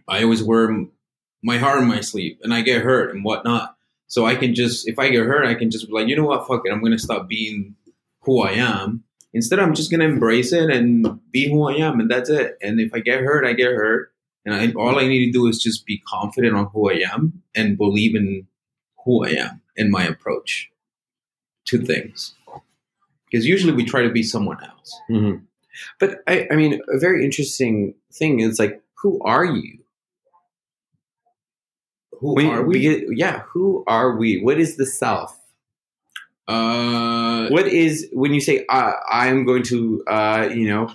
I 0.10 0.24
always 0.24 0.44
wear 0.44 0.86
my 1.42 1.58
heart 1.58 1.80
on 1.80 1.88
my 1.88 2.02
sleeve 2.02 2.38
and 2.44 2.54
I 2.54 2.60
get 2.62 2.82
hurt 2.82 3.16
and 3.16 3.24
whatnot. 3.24 3.78
So 4.08 4.26
I 4.26 4.36
can 4.36 4.54
just, 4.54 4.90
if 4.90 5.00
I 5.00 5.10
get 5.10 5.26
hurt, 5.26 5.46
I 5.46 5.56
can 5.56 5.72
just 5.72 5.88
be 5.88 5.94
like, 5.94 6.10
you 6.10 6.18
know 6.18 6.26
what, 6.26 6.46
fuck 6.46 6.64
it, 6.66 6.72
I'm 6.72 6.82
to 6.92 7.00
stop 7.00 7.30
being 7.30 7.76
who 8.24 8.42
I 8.42 8.52
am. 8.52 9.06
Instead, 9.34 9.60
I'm 9.60 9.74
just 9.74 9.90
to 10.02 10.06
embrace 10.06 10.52
it 10.52 10.70
and 10.70 11.20
be 11.32 11.50
who 11.50 11.68
I 11.68 11.76
am, 11.76 12.02
and 12.02 12.12
that's 12.12 12.30
it. 12.30 12.58
And 12.62 12.80
if 12.82 12.94
I 12.94 13.00
get 13.00 13.22
hurt, 13.22 13.46
I 13.46 13.54
get 13.54 13.72
hurt. 13.72 14.12
And 14.46 14.54
I, 14.54 14.72
all 14.74 15.00
I 15.00 15.08
need 15.08 15.26
to 15.26 15.32
do 15.32 15.48
is 15.48 15.58
just 15.58 15.86
be 15.86 16.04
confident 16.06 16.56
on 16.56 16.66
who 16.68 16.92
I 16.92 17.02
am 17.12 17.42
and 17.56 17.78
believe 17.78 18.16
in 18.16 18.48
who 19.06 19.26
I 19.26 19.30
am 19.30 19.62
and 19.78 19.90
my 19.90 20.04
approach 20.04 20.70
to 21.68 21.80
things. 21.80 22.36
Because 23.26 23.48
usually 23.48 23.74
we 23.74 23.86
try 23.86 24.04
to 24.04 24.12
be 24.12 24.24
someone 24.24 24.62
else. 24.62 25.00
hmm 25.08 25.36
But 26.00 26.20
I, 26.28 26.48
I 26.52 26.56
mean, 26.56 26.82
a 26.90 26.98
very 27.00 27.24
interesting 27.26 27.96
thing 28.12 28.40
is 28.40 28.60
like, 28.60 28.82
who 29.02 29.20
are 29.24 29.46
you? 29.46 29.80
Who 32.20 32.36
When- 32.36 32.48
are 32.48 32.64
we? 32.64 32.80
because- 32.80 33.18
yeah, 33.18 33.42
who 33.52 33.84
are 33.88 34.16
we? 34.18 34.42
What 34.42 34.60
is 34.60 34.78
the 34.78 34.86
self? 34.86 35.38
Uh, 36.48 37.48
What 37.50 37.68
is 37.68 38.10
when 38.14 38.34
you 38.34 38.42
say 38.42 38.66
uh, 38.70 38.92
I'm 39.10 39.46
going 39.46 39.64
to, 39.64 40.04
uh, 40.08 40.50
you 40.54 40.68
know, 40.68 40.94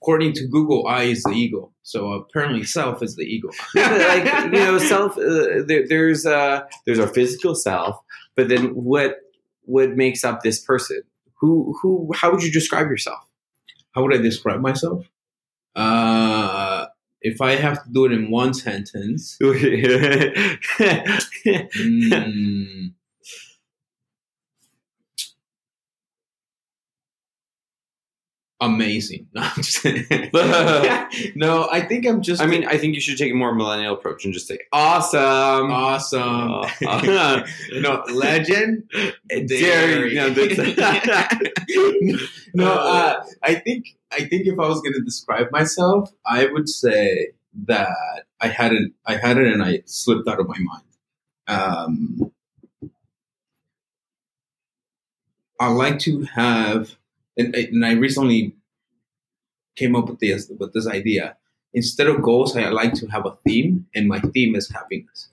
according 0.00 0.34
to 0.34 0.46
Google, 0.46 0.86
I 0.86 1.04
is 1.04 1.22
the 1.22 1.32
ego. 1.32 1.72
So 1.82 2.12
apparently, 2.12 2.64
self 2.64 3.02
is 3.02 3.16
the 3.16 3.24
ego. 3.24 3.50
like 3.74 4.24
you 4.44 4.58
know, 4.60 4.78
self. 4.78 5.16
Uh, 5.16 5.62
there, 5.66 5.86
there's 5.88 6.26
uh, 6.26 6.60
there's 6.86 6.98
our 6.98 7.06
physical 7.08 7.54
self, 7.54 8.00
but 8.36 8.48
then 8.48 8.74
what 8.74 9.16
what 9.62 9.96
makes 9.96 10.24
up 10.24 10.42
this 10.42 10.60
person? 10.60 11.02
Who 11.40 11.74
who? 11.80 12.10
How 12.14 12.30
would 12.30 12.42
you 12.42 12.52
describe 12.52 12.88
yourself? 12.88 13.20
How 13.92 14.02
would 14.02 14.14
I 14.14 14.18
describe 14.18 14.60
myself? 14.60 15.06
Uh, 15.74 16.86
if 17.22 17.40
I 17.40 17.56
have 17.56 17.82
to 17.84 17.90
do 17.90 18.06
it 18.06 18.12
in 18.12 18.30
one 18.30 18.54
sentence, 18.54 19.36
mm, 19.42 20.56
amazing. 28.60 29.26
No, 30.32 31.08
no, 31.34 31.68
I 31.70 31.80
think 31.80 32.06
I'm 32.06 32.22
just. 32.22 32.42
I 32.42 32.46
mean, 32.46 32.66
I 32.66 32.76
think 32.76 32.94
you 32.94 33.00
should 33.00 33.18
take 33.18 33.32
a 33.32 33.34
more 33.34 33.54
millennial 33.54 33.94
approach 33.94 34.24
and 34.24 34.32
just 34.32 34.46
say 34.46 34.58
awesome. 34.72 35.20
awesome. 35.70 36.64
Uh, 36.86 37.46
no, 37.72 38.04
legend. 38.12 38.84
Dairy. 39.28 40.14
No, 40.14 40.28
no, 42.54 42.72
uh, 42.72 43.24
I 43.42 43.54
think 43.54 43.96
I 44.12 44.24
think 44.24 44.46
if 44.46 44.58
I 44.58 44.68
was 44.68 44.80
going 44.80 44.94
to 44.94 45.02
describe 45.02 45.50
myself, 45.52 46.12
I 46.26 46.46
would 46.46 46.68
say 46.68 47.32
that 47.66 48.24
I 48.40 48.48
had 48.48 48.72
it. 48.72 48.92
I 49.06 49.16
had 49.16 49.38
it, 49.38 49.52
and 49.52 49.62
I 49.62 49.82
slipped 49.86 50.28
out 50.28 50.40
of 50.40 50.48
my 50.48 50.58
mind. 50.58 50.82
Um, 51.48 52.32
I 55.60 55.68
like 55.68 55.98
to 56.00 56.22
have, 56.22 56.96
and, 57.36 57.54
and 57.54 57.84
I 57.84 57.92
recently 57.92 58.54
came 59.76 59.96
up 59.96 60.08
with 60.08 60.20
this 60.20 60.50
with 60.58 60.72
this 60.72 60.86
idea 60.86 61.36
instead 61.72 62.08
of 62.08 62.22
goals, 62.22 62.56
I 62.56 62.68
like 62.68 62.94
to 62.94 63.06
have 63.08 63.26
a 63.26 63.36
theme, 63.46 63.86
and 63.94 64.08
my 64.08 64.20
theme 64.20 64.54
is 64.54 64.68
happiness. 64.68 65.28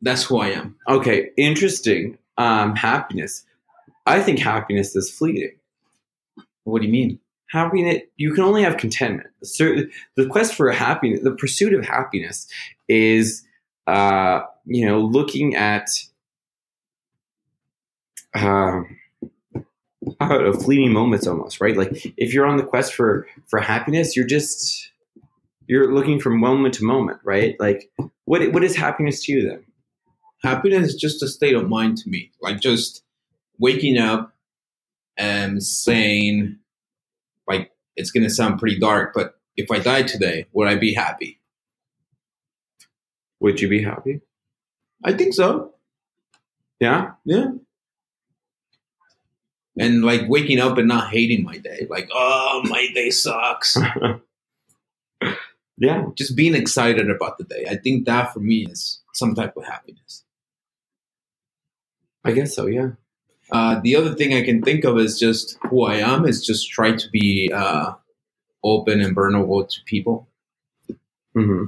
That's 0.00 0.24
who 0.24 0.38
I 0.38 0.48
am. 0.48 0.76
Okay, 0.88 1.30
interesting. 1.36 2.18
Um, 2.36 2.76
happiness. 2.76 3.44
I 4.06 4.22
think 4.22 4.38
happiness 4.38 4.94
is 4.94 5.10
fleeting. 5.10 5.56
What 6.64 6.80
do 6.80 6.86
you 6.86 6.92
mean? 6.92 7.18
Happiness. 7.50 8.02
You 8.16 8.32
can 8.32 8.44
only 8.44 8.62
have 8.62 8.76
contentment. 8.76 9.28
The 9.40 10.26
quest 10.30 10.54
for 10.54 10.70
happiness, 10.70 11.20
the 11.22 11.32
pursuit 11.32 11.74
of 11.74 11.84
happiness, 11.84 12.46
is 12.88 13.44
uh, 13.86 14.42
you 14.66 14.86
know 14.86 15.00
looking 15.00 15.56
at 15.56 15.88
uh, 18.34 18.82
about 20.20 20.62
fleeting 20.62 20.92
moments 20.92 21.26
almost 21.26 21.60
right 21.60 21.76
like 21.76 22.12
if 22.16 22.32
you're 22.34 22.46
on 22.46 22.56
the 22.56 22.64
quest 22.64 22.94
for 22.94 23.26
for 23.46 23.60
happiness 23.60 24.16
you're 24.16 24.26
just 24.26 24.90
you're 25.66 25.92
looking 25.94 26.18
from 26.18 26.38
moment 26.38 26.74
to 26.74 26.84
moment 26.84 27.18
right 27.24 27.56
like 27.60 27.90
what 28.24 28.52
what 28.52 28.64
is 28.64 28.76
happiness 28.76 29.24
to 29.24 29.32
you 29.32 29.48
then 29.48 29.64
Happiness 30.42 30.88
is 30.88 30.94
just 30.94 31.22
a 31.22 31.28
state 31.28 31.54
of 31.54 31.68
mind 31.68 31.98
to 31.98 32.08
me. 32.08 32.30
Like 32.40 32.60
just 32.60 33.02
waking 33.58 33.98
up 33.98 34.32
and 35.16 35.62
saying, 35.62 36.58
like, 37.48 37.72
it's 37.96 38.12
to 38.12 38.30
sound 38.30 38.60
pretty 38.60 38.78
dark, 38.78 39.12
but 39.14 39.34
if 39.56 39.70
I 39.70 39.80
died 39.80 40.06
today, 40.06 40.46
would 40.52 40.68
I 40.68 40.76
be 40.76 40.94
happy? 40.94 41.36
would 43.40 43.60
you 43.60 43.68
be 43.68 43.80
happy 43.80 44.20
I 45.04 45.12
think 45.12 45.32
so. 45.32 45.74
yeah 46.80 47.12
Yeah. 47.24 47.52
And 49.78 50.02
like 50.04 50.22
waking 50.28 50.60
up 50.60 50.78
and 50.78 50.88
not 50.88 51.10
hating 51.10 51.44
my 51.44 51.58
day. 51.58 51.86
Like, 51.88 52.08
oh, 52.12 52.62
my 52.68 52.88
day 52.94 53.10
sucks. 53.10 53.76
yeah 55.78 56.06
just 56.16 56.36
being 56.36 56.54
excited 56.54 57.08
about 57.10 57.38
the 57.38 57.44
day. 57.44 57.64
I 57.70 57.76
think 57.76 58.06
that 58.06 58.32
for 58.32 58.40
me 58.40 58.66
is 58.68 59.00
some 59.14 59.34
type 59.34 59.56
of 59.56 59.64
happiness. 59.64 60.24
i 62.24 62.32
guess 62.32 62.54
so 62.54 62.66
yeah 62.66 62.90
Uh, 63.50 63.80
the 63.82 63.96
other 63.96 64.14
thing 64.14 64.34
I 64.34 64.42
can 64.44 64.60
think 64.60 64.84
of 64.84 64.98
is 64.98 65.18
just 65.18 65.56
who 65.70 65.78
I 65.86 65.96
am 66.12 66.26
is 66.30 66.44
just 66.44 66.68
try 66.70 66.90
to 67.02 67.06
be 67.10 67.50
uh, 67.62 67.94
open 68.62 69.00
and 69.00 69.14
vulnerable 69.14 69.64
to 69.64 69.78
people. 69.92 70.28
hmm 71.34 71.64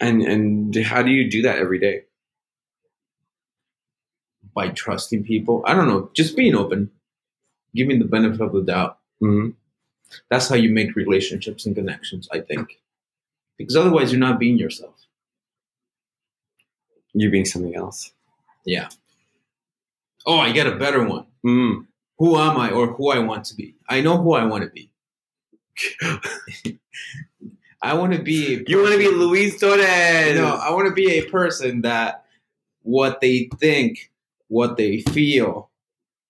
and 0.00 0.22
and 0.22 0.74
how 0.90 1.02
do 1.06 1.10
you 1.18 1.24
do 1.30 1.42
that 1.46 1.58
every 1.64 1.78
day 1.78 1.96
by 4.58 4.68
trusting 4.70 5.22
people. 5.22 5.62
I 5.68 5.72
don't 5.74 5.86
know, 5.88 6.10
just 6.14 6.36
being 6.36 6.56
open, 6.56 6.90
giving 7.76 7.98
the 8.00 8.04
benefit 8.16 8.40
of 8.40 8.52
the 8.52 8.62
doubt. 8.62 8.98
hmm 9.20 9.50
That's 10.30 10.48
how 10.48 10.56
you 10.56 10.70
make 10.80 10.96
relationships 10.96 11.64
and 11.66 11.76
connections, 11.80 12.28
I 12.32 12.40
think. 12.40 12.80
Because 13.56 13.76
otherwise, 13.76 14.10
you're 14.10 14.26
not 14.28 14.40
being 14.40 14.58
yourself. 14.58 14.94
You're 17.14 17.30
being 17.30 17.44
something 17.52 17.74
else 17.74 18.12
Yeah. 18.64 18.88
Oh, 20.26 20.38
I 20.46 20.50
get 20.52 20.66
a 20.66 20.76
better 20.84 21.02
one. 21.14 21.26
mm. 21.46 21.86
Who 22.18 22.36
am 22.36 22.56
I 22.56 22.70
or 22.72 22.88
who 22.94 23.10
I 23.10 23.20
want 23.20 23.44
to 23.46 23.54
be? 23.54 23.76
I 23.88 24.00
know 24.00 24.16
who 24.22 24.32
I 24.34 24.44
want 24.44 24.64
to 24.64 24.70
be. 24.70 24.90
I 27.80 27.94
want 27.94 28.12
to 28.12 28.22
be. 28.22 28.64
you 28.66 28.78
want 28.82 28.92
to 28.92 28.98
be 28.98 29.08
luis 29.08 29.60
torres 29.60 30.34
No, 30.36 30.48
I 30.66 30.70
want 30.76 30.88
to 30.88 30.94
be 31.02 31.08
a 31.18 31.22
person 31.38 31.82
that 31.82 32.24
what 32.82 33.20
they 33.20 33.48
think, 33.60 34.10
what 34.48 34.76
they 34.76 35.00
feel, 35.02 35.70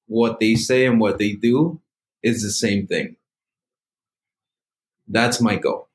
what 0.07 0.41
they 0.41 0.55
say, 0.57 0.87
and 0.87 1.01
what 1.01 1.19
they 1.19 1.35
do 1.35 1.81
is 2.23 2.43
the 2.43 2.51
same 2.51 2.87
thing. 2.87 3.17
That's 5.09 5.41
my 5.41 5.57
goal. 5.57 5.89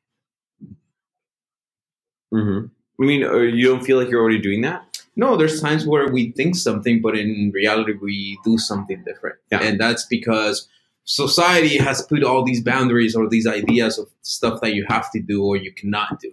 hmm 2.32 2.66
i 3.02 3.06
mean 3.06 3.24
uh, 3.24 3.36
you 3.38 3.68
don't 3.68 3.84
feel 3.84 3.98
like 3.98 4.10
you're 4.10 4.22
already 4.22 4.40
doing 4.42 4.62
that 4.62 4.86
No, 5.16 5.38
there's 5.38 5.62
times 5.62 5.84
where 5.86 6.08
we 6.16 6.22
think 6.38 6.56
something, 6.56 6.96
but 7.06 7.14
in 7.24 7.52
reality, 7.54 7.94
we 8.06 8.16
do 8.48 8.54
something 8.58 9.04
different. 9.10 9.36
Yeah. 9.52 9.62
And 9.66 9.80
that's 9.84 10.06
because 10.16 10.56
society 11.20 11.76
has 11.88 12.02
put 12.12 12.24
all 12.30 12.42
these 12.44 12.64
boundaries 12.72 13.14
or 13.20 13.30
these 13.36 13.46
ideas 13.60 14.00
of 14.02 14.08
stuff 14.24 14.56
that 14.64 14.74
you 14.78 14.84
have 14.96 15.12
to 15.16 15.20
do 15.34 15.38
or 15.50 15.56
you 15.66 15.72
cannot 15.82 16.12
do. 16.26 16.32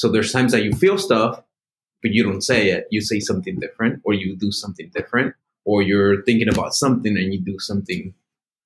So 0.00 0.04
there's 0.12 0.32
times 0.36 0.52
that 0.54 0.62
you 0.68 0.72
feel 0.84 0.98
stuff, 1.08 1.42
but 2.02 2.12
you 2.12 2.22
don't 2.22 2.42
say 2.42 2.70
it. 2.70 2.86
You 2.90 3.00
say 3.00 3.20
something 3.20 3.58
different, 3.58 4.00
or 4.04 4.14
you 4.14 4.36
do 4.36 4.50
something 4.52 4.90
different, 4.94 5.34
or 5.64 5.82
you're 5.82 6.22
thinking 6.22 6.48
about 6.48 6.74
something 6.74 7.16
and 7.16 7.32
you 7.32 7.40
do 7.40 7.58
something 7.58 8.14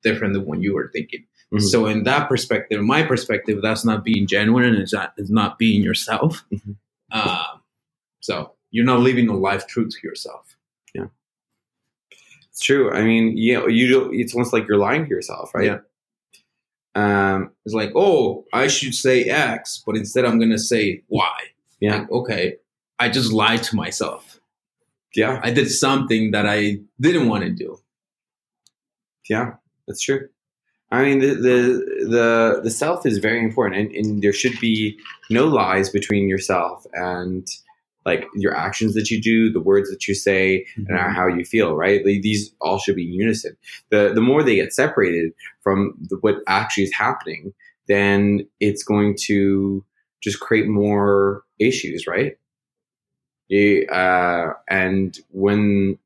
different 0.02 0.34
than 0.34 0.44
what 0.46 0.60
you 0.62 0.74
were 0.74 0.90
thinking. 0.92 1.24
Mhm. 1.52 1.62
So 1.62 1.86
in 1.86 2.04
that 2.04 2.28
perspective, 2.28 2.80
my 2.82 3.02
perspective, 3.02 3.60
that's 3.62 3.84
not 3.84 4.04
being 4.04 4.26
genuine 4.26 4.64
and 4.64 4.76
it's 4.78 4.92
not, 4.92 5.12
it's 5.16 5.30
not 5.30 5.58
being 5.58 5.82
yourself. 5.82 6.44
Mhm. 6.52 6.76
Um, 7.12 7.60
so 8.20 8.52
you're 8.70 8.84
not 8.84 9.00
living 9.00 9.28
a 9.28 9.36
life 9.36 9.66
true 9.66 9.88
to 9.88 9.96
yourself. 10.02 10.56
Yeah, 10.94 11.06
it's 12.48 12.60
true. 12.60 12.92
I 12.92 13.02
mean, 13.02 13.36
you 13.36 13.54
know, 13.54 13.66
you 13.66 13.88
do, 13.88 14.10
it's 14.12 14.32
almost 14.34 14.52
like 14.52 14.68
you're 14.68 14.78
lying 14.78 15.04
to 15.04 15.10
yourself, 15.10 15.52
right? 15.54 15.64
Yeah. 15.66 15.78
Um, 16.94 17.52
It's 17.64 17.74
like, 17.74 17.92
oh, 17.94 18.44
I 18.52 18.66
should 18.68 18.94
say 18.94 19.24
X, 19.24 19.82
but 19.86 19.96
instead 19.96 20.24
I'm 20.24 20.38
gonna 20.38 20.58
say 20.58 21.02
Y. 21.08 21.40
yeah. 21.80 21.98
Like, 22.00 22.10
okay, 22.10 22.56
I 23.00 23.08
just 23.08 23.32
lied 23.32 23.64
to 23.64 23.74
myself. 23.74 24.40
Yeah. 25.16 25.40
I 25.42 25.50
did 25.50 25.68
something 25.70 26.30
that 26.30 26.46
I 26.46 26.78
didn't 27.00 27.28
want 27.28 27.42
to 27.42 27.50
do. 27.50 27.80
Yeah. 29.28 29.54
That's 29.88 30.02
true. 30.02 30.28
I 30.92 31.02
mean, 31.02 31.20
the, 31.20 31.34
the, 31.34 32.06
the, 32.08 32.60
the 32.64 32.70
self 32.70 33.06
is 33.06 33.18
very 33.18 33.42
important 33.42 33.80
and, 33.80 34.06
and 34.06 34.22
there 34.22 34.32
should 34.32 34.58
be 34.60 34.98
no 35.30 35.46
lies 35.46 35.88
between 35.88 36.28
yourself 36.28 36.84
and 36.92 37.48
like 38.06 38.26
your 38.34 38.56
actions 38.56 38.94
that 38.94 39.10
you 39.10 39.20
do, 39.20 39.52
the 39.52 39.60
words 39.60 39.90
that 39.90 40.08
you 40.08 40.14
say, 40.14 40.66
and 40.76 40.88
mm-hmm. 40.88 41.14
how 41.14 41.26
you 41.26 41.44
feel, 41.44 41.76
right? 41.76 42.04
Like, 42.04 42.22
these 42.22 42.52
all 42.60 42.78
should 42.78 42.96
be 42.96 43.06
in 43.06 43.12
unison. 43.12 43.56
The 43.90 44.12
the 44.14 44.22
more 44.22 44.42
they 44.42 44.56
get 44.56 44.72
separated 44.72 45.32
from 45.62 45.94
the, 46.08 46.16
what 46.16 46.36
actually 46.46 46.84
is 46.84 46.94
happening, 46.94 47.52
then 47.88 48.46
it's 48.58 48.82
going 48.82 49.16
to 49.26 49.84
just 50.22 50.40
create 50.40 50.66
more 50.66 51.44
issues, 51.58 52.06
right? 52.06 52.38
Uh, 53.50 54.52
and 54.68 55.18
when 55.30 55.98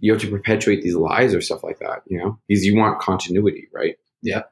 you 0.00 0.12
have 0.12 0.20
to 0.22 0.30
perpetuate 0.30 0.82
these 0.82 0.94
lies 0.94 1.34
or 1.34 1.40
stuff 1.40 1.64
like 1.64 1.80
that, 1.80 2.02
you 2.06 2.18
know, 2.18 2.38
because 2.46 2.64
you 2.64 2.76
want 2.76 3.00
continuity, 3.00 3.68
right? 3.72 3.96
Yeah. 4.22 4.42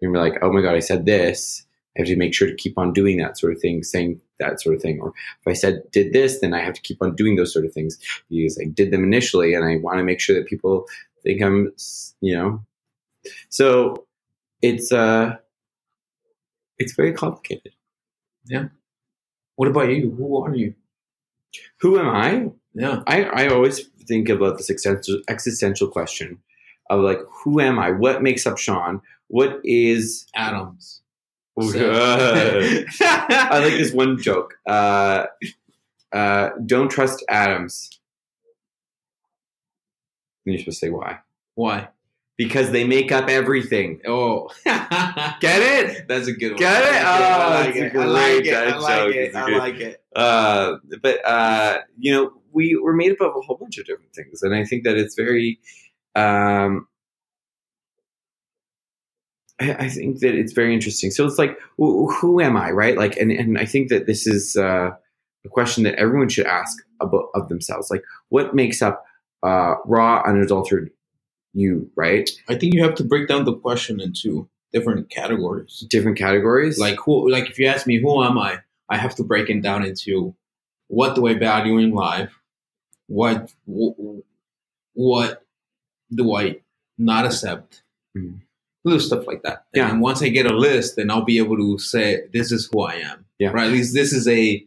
And 0.00 0.12
You're 0.12 0.16
like, 0.16 0.38
oh 0.42 0.52
my 0.52 0.62
god, 0.62 0.74
I 0.74 0.80
said 0.80 1.06
this. 1.06 1.66
I 1.96 2.00
have 2.00 2.08
to 2.08 2.16
make 2.16 2.34
sure 2.34 2.48
to 2.48 2.54
keep 2.54 2.76
on 2.76 2.92
doing 2.92 3.18
that 3.18 3.38
sort 3.38 3.52
of 3.52 3.60
thing, 3.60 3.82
saying 3.84 4.20
that 4.40 4.60
sort 4.60 4.74
of 4.74 4.82
thing. 4.82 5.00
Or 5.00 5.08
if 5.08 5.46
I 5.46 5.52
said 5.52 5.82
did 5.92 6.12
this, 6.12 6.40
then 6.40 6.52
I 6.52 6.60
have 6.60 6.74
to 6.74 6.80
keep 6.82 7.00
on 7.00 7.14
doing 7.14 7.36
those 7.36 7.52
sort 7.52 7.64
of 7.64 7.72
things 7.72 7.98
because 8.28 8.58
I 8.60 8.64
did 8.64 8.90
them 8.90 9.04
initially, 9.04 9.54
and 9.54 9.64
I 9.64 9.76
want 9.76 9.98
to 9.98 10.04
make 10.04 10.20
sure 10.20 10.36
that 10.36 10.46
people 10.46 10.86
think 11.22 11.40
I'm, 11.40 11.72
you 12.20 12.36
know. 12.36 12.64
So 13.48 14.06
it's 14.60 14.92
uh, 14.92 15.36
it's 16.78 16.94
very 16.94 17.12
complicated. 17.12 17.72
What 19.56 19.68
about 19.68 19.88
you? 19.88 20.10
Who 20.10 20.42
are 20.42 20.54
you? 20.54 20.74
Who 21.80 21.98
am 21.98 22.08
I? 22.08 22.50
Yeah. 22.74 23.02
I, 23.06 23.24
I 23.24 23.48
always 23.48 23.86
think 24.06 24.28
about 24.28 24.58
this 24.58 24.70
existential, 24.70 25.22
existential 25.28 25.88
question 25.88 26.38
of 26.90 27.00
like, 27.00 27.20
who 27.42 27.60
am 27.60 27.78
I? 27.78 27.90
What 27.90 28.22
makes 28.22 28.46
up 28.46 28.58
Sean? 28.58 29.00
What 29.28 29.60
is? 29.64 30.26
Atoms. 30.34 31.00
I 31.60 32.84
like 33.52 33.74
this 33.74 33.92
one 33.92 34.20
joke. 34.20 34.54
Uh, 34.66 35.26
uh, 36.12 36.50
don't 36.66 36.90
trust 36.90 37.24
atoms. 37.28 37.90
And 40.44 40.54
you're 40.54 40.60
supposed 40.60 40.80
to 40.80 40.86
say 40.86 40.90
why? 40.90 41.18
Why? 41.54 41.88
Because 42.36 42.72
they 42.72 42.84
make 42.84 43.12
up 43.12 43.28
everything. 43.28 44.00
Oh. 44.06 44.50
Get 45.40 45.62
it? 45.62 46.08
That's 46.08 46.28
a 46.28 46.32
good 46.32 46.52
one. 46.52 46.58
Get 46.58 46.82
it? 46.82 47.02
I 47.04 47.64
like 47.64 47.76
Oh, 47.76 47.78
it. 47.78 47.86
it's 47.86 47.96
I 47.96 48.02
a 48.04 48.08
like 48.08 48.42
great 48.42 48.46
it. 48.46 48.54
I 48.54 48.78
like 48.78 49.14
it. 49.14 49.34
I 49.36 49.58
like 49.58 49.80
it. 49.80 50.02
Uh, 50.16 50.76
but 51.02 51.26
uh, 51.26 51.78
you 51.98 52.12
know, 52.12 52.32
we 52.52 52.78
we're 52.82 52.94
made 52.94 53.12
up 53.12 53.20
of 53.20 53.36
a 53.36 53.40
whole 53.40 53.56
bunch 53.56 53.78
of 53.78 53.86
different 53.86 54.14
things, 54.14 54.42
and 54.42 54.54
I 54.54 54.64
think 54.64 54.84
that 54.84 54.96
it's 54.96 55.14
very. 55.14 55.58
Um, 56.14 56.86
I, 59.60 59.72
I 59.74 59.88
think 59.88 60.20
that 60.20 60.34
it's 60.34 60.52
very 60.52 60.74
interesting. 60.74 61.10
So 61.10 61.26
it's 61.26 61.38
like, 61.38 61.58
who, 61.76 62.12
who 62.12 62.40
am 62.40 62.56
I, 62.56 62.70
right? 62.70 62.96
Like, 62.96 63.16
and 63.16 63.30
and 63.32 63.58
I 63.58 63.66
think 63.66 63.88
that 63.90 64.06
this 64.06 64.26
is 64.26 64.56
uh, 64.56 64.90
a 65.44 65.48
question 65.48 65.84
that 65.84 65.94
everyone 65.96 66.28
should 66.28 66.46
ask 66.46 66.78
about 67.00 67.26
of 67.34 67.48
themselves. 67.48 67.90
Like, 67.90 68.02
what 68.30 68.54
makes 68.54 68.82
up 68.82 69.04
uh, 69.42 69.76
raw, 69.86 70.22
unadulterated 70.26 70.90
you, 71.52 71.90
right? 71.96 72.28
I 72.48 72.56
think 72.56 72.74
you 72.74 72.82
have 72.82 72.94
to 72.96 73.04
break 73.04 73.28
down 73.28 73.44
the 73.44 73.54
question 73.56 74.00
into 74.00 74.48
different 74.74 75.08
categories. 75.08 75.86
Different 75.88 76.18
categories, 76.18 76.78
Like 76.78 76.98
who? 77.04 77.30
Like 77.30 77.48
if 77.48 77.58
you 77.58 77.66
ask 77.66 77.86
me, 77.86 77.98
who 78.00 78.22
am 78.22 78.36
I? 78.38 78.58
I 78.90 78.96
have 78.98 79.14
to 79.16 79.22
break 79.22 79.48
it 79.48 79.62
down 79.62 79.84
into 79.84 80.34
what 80.88 81.14
do 81.14 81.26
I 81.26 81.34
value 81.34 81.78
in 81.78 81.92
life? 81.92 82.32
What 83.06 83.50
wh- 83.66 84.20
what 84.94 85.44
do 86.12 86.34
I 86.36 86.60
not 86.98 87.24
accept? 87.24 87.82
Mhm. 88.16 88.40
little 88.86 89.00
stuff 89.00 89.26
like 89.26 89.42
that. 89.44 89.64
And 89.72 89.80
Yeah. 89.80 89.88
then 89.88 90.00
once 90.00 90.20
I 90.22 90.28
get 90.28 90.44
a 90.44 90.54
list, 90.54 90.96
then 90.96 91.10
I'll 91.10 91.24
be 91.24 91.38
able 91.38 91.56
to 91.56 91.78
say 91.78 92.26
this 92.34 92.52
is 92.52 92.68
who 92.70 92.82
I 92.82 92.96
am. 92.96 93.24
Yeah. 93.38 93.48
Right. 93.48 93.64
At 93.68 93.72
least 93.72 93.94
this 93.94 94.12
is 94.12 94.28
a 94.28 94.62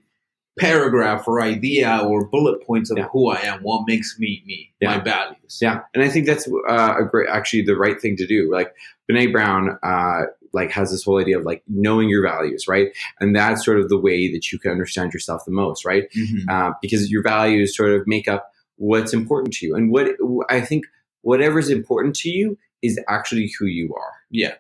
paragraph 0.57 1.27
or 1.27 1.41
idea 1.41 1.99
or 2.03 2.27
bullet 2.27 2.61
points 2.65 2.89
of 2.91 2.97
Yeah. 2.97 3.07
who 3.11 3.29
I 3.29 3.39
am, 3.41 3.61
what 3.61 3.83
makes 3.87 4.17
me 4.19 4.43
me, 4.45 4.71
my 4.81 4.99
values. 4.99 5.59
Yeah, 5.61 5.81
and 5.93 6.03
I 6.03 6.09
think 6.09 6.25
that's 6.25 6.47
uh, 6.69 6.95
a 6.99 7.05
great, 7.05 7.29
actually, 7.29 7.63
the 7.63 7.75
right 7.75 7.99
thing 7.99 8.15
to 8.17 8.27
do. 8.27 8.51
Like 8.51 8.73
Brene 9.09 9.31
Brown, 9.31 9.77
uh, 9.83 10.21
like 10.53 10.71
has 10.71 10.91
this 10.91 11.03
whole 11.03 11.19
idea 11.19 11.37
of 11.37 11.45
like 11.45 11.61
knowing 11.67 12.09
your 12.09 12.23
values, 12.23 12.67
right? 12.67 12.89
And 13.19 13.35
that's 13.35 13.63
sort 13.63 13.79
of 13.79 13.89
the 13.89 13.97
way 13.97 14.31
that 14.31 14.51
you 14.51 14.57
can 14.59 14.71
understand 14.71 15.13
yourself 15.13 15.43
the 15.45 15.51
most, 15.51 15.85
right? 15.85 16.05
Mhm. 16.17 16.49
Uh, 16.49 16.73
because 16.81 17.11
your 17.11 17.21
values 17.23 17.75
sort 17.75 17.91
of 17.91 18.07
make 18.07 18.27
up 18.27 18.51
what's 18.77 19.13
important 19.13 19.53
to 19.55 19.65
you, 19.65 19.75
and 19.75 19.91
what 19.91 20.07
I 20.49 20.61
think 20.61 20.85
whatever's 21.21 21.69
important 21.69 22.15
to 22.17 22.29
you 22.29 22.57
is 22.81 22.99
actually 23.09 23.51
who 23.59 23.65
you 23.65 23.93
are. 23.95 24.13
Yeah. 24.31 24.53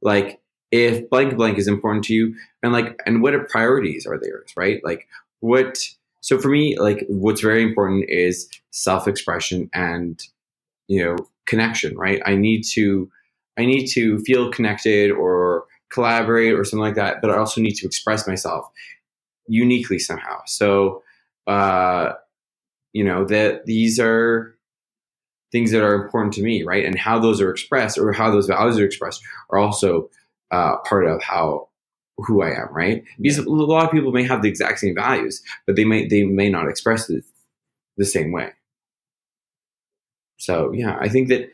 Like 0.00 0.40
if 0.70 1.08
blank 1.10 1.36
blank 1.36 1.58
is 1.58 1.68
important 1.68 2.04
to 2.06 2.14
you, 2.14 2.34
and 2.62 2.72
like 2.72 3.00
and 3.06 3.22
what 3.22 3.34
are 3.34 3.44
priorities 3.44 4.06
are 4.06 4.18
theirs, 4.18 4.52
right? 4.56 4.80
Like 4.84 5.06
what. 5.44 5.78
So 6.20 6.38
for 6.38 6.48
me, 6.48 6.78
like 6.78 7.04
what's 7.08 7.42
very 7.42 7.62
important 7.62 8.06
is 8.08 8.48
self 8.70 9.06
expression 9.06 9.68
and 9.74 10.20
you 10.88 11.02
know 11.02 11.16
connection 11.46 11.96
right 11.96 12.20
i 12.26 12.34
need 12.34 12.62
to 12.62 13.10
i 13.58 13.64
need 13.64 13.86
to 13.86 14.18
feel 14.20 14.50
connected 14.50 15.10
or 15.10 15.64
collaborate 15.90 16.54
or 16.54 16.64
something 16.64 16.84
like 16.84 16.94
that 16.94 17.20
but 17.20 17.30
i 17.30 17.36
also 17.36 17.60
need 17.60 17.74
to 17.74 17.86
express 17.86 18.26
myself 18.26 18.66
uniquely 19.46 19.98
somehow 19.98 20.38
so 20.46 21.02
uh 21.46 22.12
you 22.92 23.04
know 23.04 23.24
that 23.24 23.66
these 23.66 24.00
are 24.00 24.56
things 25.52 25.70
that 25.70 25.82
are 25.82 25.94
important 25.94 26.32
to 26.32 26.42
me 26.42 26.62
right 26.62 26.84
and 26.84 26.98
how 26.98 27.18
those 27.18 27.40
are 27.40 27.50
expressed 27.50 27.98
or 27.98 28.12
how 28.12 28.30
those 28.30 28.46
values 28.46 28.78
are 28.78 28.84
expressed 28.84 29.22
are 29.50 29.58
also 29.58 30.08
uh, 30.50 30.76
part 30.78 31.06
of 31.06 31.22
how 31.22 31.68
who 32.18 32.42
i 32.42 32.48
am 32.50 32.68
right 32.72 33.04
because 33.20 33.38
a 33.38 33.48
lot 33.50 33.84
of 33.84 33.90
people 33.90 34.12
may 34.12 34.22
have 34.22 34.42
the 34.42 34.48
exact 34.48 34.78
same 34.78 34.94
values 34.94 35.42
but 35.66 35.76
they 35.76 35.84
may 35.84 36.06
they 36.06 36.22
may 36.24 36.48
not 36.48 36.68
express 36.68 37.10
it 37.10 37.24
the 37.96 38.04
same 38.04 38.32
way 38.32 38.50
so 40.36 40.72
yeah, 40.72 40.96
I 41.00 41.08
think 41.08 41.28
that 41.28 41.50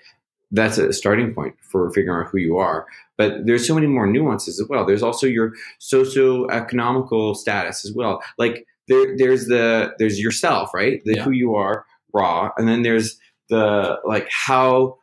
that's 0.50 0.78
a 0.78 0.92
starting 0.92 1.32
point 1.32 1.54
for 1.62 1.90
figuring 1.92 2.24
out 2.24 2.30
who 2.30 2.38
you 2.38 2.58
are. 2.58 2.86
But 3.16 3.46
there's 3.46 3.66
so 3.66 3.74
many 3.74 3.86
more 3.86 4.06
nuances 4.06 4.58
as 4.60 4.68
well. 4.68 4.84
There's 4.84 5.02
also 5.02 5.26
your 5.26 5.52
socioeconomical 5.80 7.36
status 7.36 7.84
as 7.84 7.92
well. 7.94 8.20
Like 8.38 8.66
there, 8.88 9.16
there's 9.16 9.46
the 9.46 9.92
there's 9.98 10.18
yourself, 10.20 10.74
right? 10.74 11.00
The 11.04 11.14
Yeah. 11.16 11.22
who 11.24 11.30
you 11.30 11.54
are, 11.54 11.84
raw, 12.12 12.50
and 12.56 12.66
then 12.66 12.82
there's 12.82 13.18
the 13.48 13.98
like 14.04 14.28
how 14.30 14.96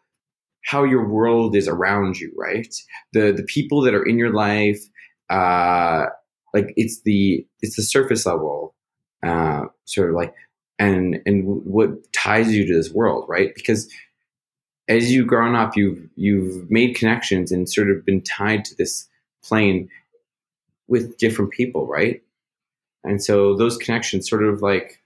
how 0.65 0.84
your 0.84 1.08
world 1.08 1.56
is 1.56 1.67
around 1.67 2.17
you, 2.20 2.34
right? 2.36 2.74
The 3.13 3.32
the 3.32 3.43
people 3.43 3.82
that 3.82 3.93
are 3.93 4.04
in 4.04 4.17
your 4.17 4.34
life, 4.34 4.82
uh, 5.30 6.08
like 6.54 6.74
it's 6.76 7.02
the 7.02 7.46
it's 7.62 7.76
the 7.76 7.84
surface 7.84 8.26
level, 8.26 8.74
uh, 9.24 9.66
sort 9.86 10.10
of 10.10 10.16
like 10.16 10.34
and 10.80 11.22
and 11.26 11.46
what 11.46 12.12
ties 12.13 12.54
you 12.54 12.66
to 12.68 12.74
this 12.74 12.92
world, 12.92 13.26
right? 13.28 13.54
Because 13.56 13.92
as 14.88 15.12
you've 15.12 15.28
grown 15.28 15.56
up, 15.56 15.76
you've 15.76 16.10
you've 16.16 16.70
made 16.70 16.96
connections 16.96 17.52
and 17.52 17.70
sort 17.70 17.90
of 17.90 18.06
been 18.06 18.22
tied 18.22 18.66
to 18.66 18.76
this 18.76 19.08
plane 19.44 19.90
with 20.88 21.18
different 21.18 21.52
people, 21.52 21.86
right? 21.86 22.22
And 23.04 23.24
so 23.24 23.56
those 23.56 23.78
connections 23.78 24.30
sort 24.30 24.44
of 24.44 24.62
like 24.62 25.02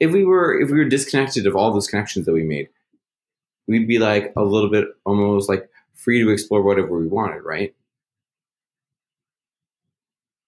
if 0.00 0.12
we 0.12 0.24
were 0.24 0.58
if 0.60 0.70
we 0.70 0.78
were 0.78 0.88
disconnected 0.88 1.46
of 1.46 1.56
all 1.56 1.72
those 1.72 1.88
connections 1.88 2.26
that 2.26 2.32
we 2.32 2.42
made, 2.44 2.68
we'd 3.66 3.88
be 3.88 3.98
like 3.98 4.32
a 4.36 4.42
little 4.42 4.70
bit 4.70 4.88
almost 5.04 5.48
like 5.48 5.68
free 5.94 6.20
to 6.20 6.30
explore 6.30 6.62
whatever 6.62 6.98
we 6.98 7.06
wanted, 7.06 7.42
right? 7.42 7.74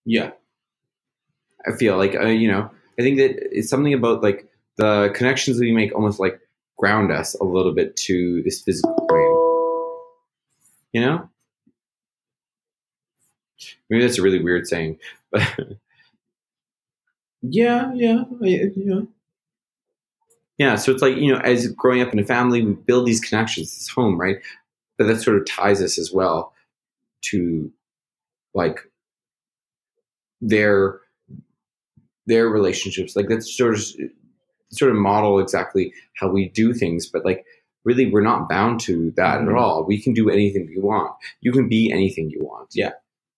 Yeah. 0.09 0.31
I 1.67 1.73
feel 1.77 1.97
like 1.97 2.15
uh, 2.15 2.27
you 2.27 2.51
know, 2.51 2.71
I 2.99 3.03
think 3.03 3.19
that 3.19 3.37
it's 3.57 3.69
something 3.69 3.93
about 3.93 4.23
like 4.23 4.49
the 4.77 5.13
connections 5.15 5.61
we 5.61 5.73
make 5.73 5.95
almost 5.95 6.19
like 6.19 6.41
ground 6.79 7.13
us 7.13 7.35
a 7.35 7.45
little 7.45 7.75
bit 7.75 7.97
to 7.97 8.43
this 8.45 8.63
physical 8.63 8.95
plane. 9.09 9.35
You 10.93 11.01
know? 11.03 11.31
Maybe 13.91 14.03
that's 14.03 14.19
a 14.19 14.23
really 14.23 14.43
weird 14.43 14.67
saying, 14.67 14.99
but 15.31 15.43
Yeah, 17.43 17.93
yeah, 17.95 18.25
yeah. 18.41 19.01
yeah. 20.59 20.75
So 20.77 20.93
it's 20.93 21.03
like 21.03 21.17
you 21.17 21.33
know, 21.33 21.41
as 21.41 21.69
growing 21.73 22.03
up 22.03 22.13
in 22.13 22.19
a 22.19 22.25
family, 22.25 22.63
we 22.63 22.73
build 22.73 23.07
these 23.07 23.21
connections, 23.21 23.73
this 23.75 23.89
home, 23.89 24.19
right? 24.21 24.39
But 24.97 25.07
that 25.07 25.21
sort 25.21 25.37
of 25.39 25.47
ties 25.47 25.81
us 25.81 25.99
as 25.99 26.13
well 26.13 26.53
to 27.31 27.71
like 28.55 28.81
their 30.41 31.01
their 32.27 32.49
relationships. 32.49 33.17
Like 33.17 33.29
that's 33.29 33.57
sort 33.57 33.75
of 33.75 33.83
sort 34.71 34.91
of 34.91 34.97
model 34.99 35.39
exactly 35.39 35.93
how 36.17 36.29
we 36.29 36.49
do 36.51 36.75
things, 36.75 37.07
but 37.07 37.25
like 37.25 37.45
really 37.85 38.11
we're 38.11 38.21
not 38.21 38.49
bound 38.49 38.81
to 38.81 39.13
that 39.17 39.41
Mhm. 39.41 39.49
at 39.49 39.55
all. 39.55 39.85
We 39.85 40.01
can 40.01 40.13
do 40.13 40.29
anything 40.29 40.67
we 40.67 40.79
want. 40.79 41.13
You 41.41 41.53
can 41.53 41.69
be 41.69 41.91
anything 41.91 42.29
you 42.29 42.41
want. 42.45 42.69
Yeah. 42.75 42.93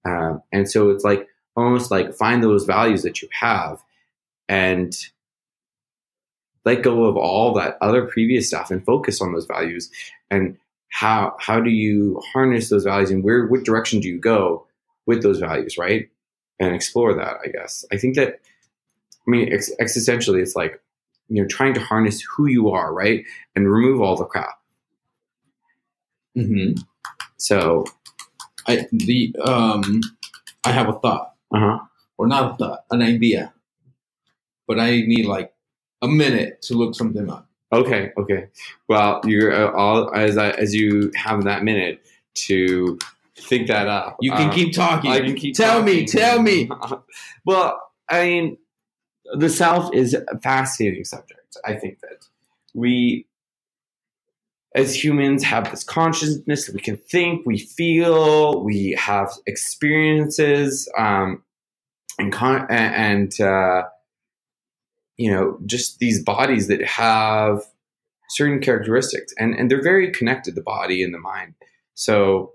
Um, 0.04 0.42
and 0.50 0.68
so 0.68 0.90
it's 0.90 1.04
like 1.04 1.28
almost 1.56 1.90
like 1.90 2.14
find 2.14 2.42
those 2.42 2.64
values 2.64 3.02
that 3.02 3.22
you 3.22 3.28
have 3.32 3.80
and 4.48 4.96
let 6.64 6.82
go 6.82 7.04
of 7.04 7.16
all 7.16 7.54
that 7.54 7.76
other 7.80 8.06
previous 8.06 8.48
stuff 8.48 8.70
and 8.70 8.84
focus 8.84 9.20
on 9.20 9.32
those 9.32 9.46
values 9.46 9.90
and 10.30 10.56
how 10.88 11.36
how 11.38 11.60
do 11.60 11.70
you 11.70 12.20
harness 12.32 12.68
those 12.68 12.84
values 12.84 13.10
and 13.10 13.22
where 13.22 13.46
what 13.46 13.64
direction 13.64 14.00
do 14.00 14.08
you 14.08 14.18
go 14.18 14.66
with 15.06 15.22
those 15.22 15.38
values 15.38 15.78
right 15.78 16.08
and 16.60 16.74
explore 16.74 17.14
that 17.14 17.38
i 17.44 17.48
guess. 17.48 17.84
I 17.92 17.96
think 17.96 18.14
that 18.16 18.40
i 19.26 19.30
mean 19.30 19.52
ex- 19.52 19.72
existentially 19.80 20.40
it's 20.40 20.54
like 20.54 20.80
you 21.28 21.42
know 21.42 21.48
trying 21.48 21.74
to 21.74 21.80
harness 21.80 22.20
who 22.22 22.46
you 22.46 22.70
are 22.70 22.92
right 22.94 23.24
and 23.56 23.70
remove 23.70 24.00
all 24.00 24.16
the 24.16 24.24
crap. 24.24 24.60
Hmm 26.36 26.72
so 27.40 27.84
I 28.66 28.86
the 28.92 29.34
um, 29.44 30.00
I 30.64 30.72
have 30.72 30.88
a 30.88 30.92
thought, 30.92 31.34
uh-huh. 31.52 31.78
Or 32.18 32.26
not 32.26 32.52
a 32.52 32.56
thought, 32.56 32.84
an 32.90 33.00
idea, 33.00 33.54
but 34.68 34.78
I 34.78 34.90
need 34.90 35.24
like 35.24 35.52
a 36.02 36.08
minute 36.08 36.60
to 36.62 36.74
look 36.74 36.94
something 36.94 37.30
up. 37.30 37.48
okay 37.72 38.12
okay. 38.18 38.48
Well 38.88 39.22
you're 39.24 39.52
uh, 39.52 39.72
all 39.72 40.14
as 40.14 40.36
I, 40.36 40.50
as 40.50 40.74
you 40.74 41.10
have 41.14 41.44
that 41.44 41.64
minute 41.64 42.04
to 42.46 42.98
think 43.36 43.68
that 43.68 43.88
up 43.88 44.16
You 44.20 44.32
can 44.32 44.50
uh, 44.50 44.52
keep 44.52 44.74
talking. 44.74 45.10
I 45.10 45.20
can 45.20 45.34
keep 45.34 45.54
Tell 45.54 45.82
me, 45.82 46.06
tell 46.06 46.40
me. 46.40 46.70
well, 47.44 47.80
I 48.08 48.24
mean, 48.24 48.58
the 49.34 49.48
self 49.48 49.92
is 49.94 50.14
a 50.14 50.38
fascinating 50.38 51.04
subject. 51.04 51.56
I 51.64 51.74
think 51.74 52.00
that 52.00 52.26
we, 52.74 53.26
as 54.74 55.02
humans, 55.02 55.42
have 55.44 55.70
this 55.70 55.84
consciousness 55.84 56.66
that 56.66 56.74
we 56.74 56.80
can 56.80 56.96
think, 56.96 57.44
we 57.46 57.58
feel, 57.58 58.62
we 58.62 58.96
have 58.98 59.30
experiences, 59.46 60.90
um, 60.98 61.42
and 62.18 62.32
con- 62.32 62.66
and 62.70 63.40
uh, 63.40 63.84
you 65.16 65.30
know, 65.30 65.58
just 65.66 65.98
these 65.98 66.22
bodies 66.22 66.68
that 66.68 66.82
have 66.82 67.62
certain 68.30 68.60
characteristics, 68.60 69.32
and 69.38 69.54
and 69.54 69.70
they're 69.70 69.82
very 69.82 70.10
connected, 70.10 70.54
the 70.54 70.62
body 70.62 71.02
and 71.02 71.14
the 71.14 71.18
mind. 71.18 71.54
So 71.94 72.52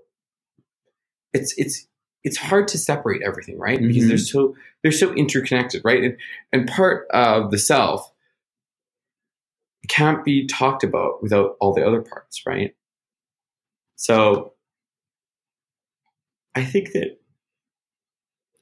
it's 1.36 1.54
it's 1.58 1.86
it's 2.24 2.38
hard 2.38 2.68
to 2.70 2.78
separate 2.78 3.22
everything, 3.22 3.58
right? 3.58 3.80
Because 3.80 4.04
Mhm. 4.04 4.08
they're 4.08 4.18
so 4.18 4.56
they're 4.82 4.92
so 4.92 5.14
interconnected, 5.14 5.82
right? 5.84 6.04
And 6.04 6.18
and 6.52 6.68
part 6.68 7.08
of 7.10 7.52
the 7.52 7.58
self 7.58 8.12
can't 9.88 10.24
be 10.24 10.46
talked 10.46 10.84
about 10.84 11.22
without 11.22 11.56
all 11.60 11.74
the 11.74 11.86
other 11.86 12.02
parts, 12.02 12.42
right? 12.46 12.74
So 13.96 14.54
I 16.56 16.64
think 16.64 16.92
that 16.92 17.18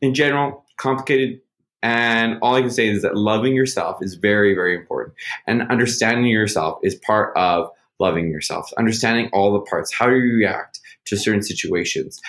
in 0.03 0.15
general, 0.15 0.65
complicated 0.79 1.41
and 1.83 2.39
all 2.43 2.55
I 2.57 2.63
can 2.63 2.71
say 2.71 2.89
is 2.89 3.03
that 3.03 3.17
loving 3.17 3.55
yourself 3.55 4.03
is 4.03 4.15
very, 4.17 4.55
very 4.55 4.75
important. 4.77 5.15
And 5.47 5.63
understanding 5.71 6.27
yourself 6.27 6.79
is 6.83 6.95
part 6.97 7.37
of 7.37 7.71
loving 8.01 8.31
yourself. 8.31 8.73
Understanding 8.79 9.31
all 9.33 9.53
the 9.53 9.61
parts. 9.61 9.93
How 9.93 10.07
do 10.09 10.17
you 10.17 10.35
react 10.37 10.74
to 11.07 11.17
certain 11.17 11.43
situations? 11.43 12.21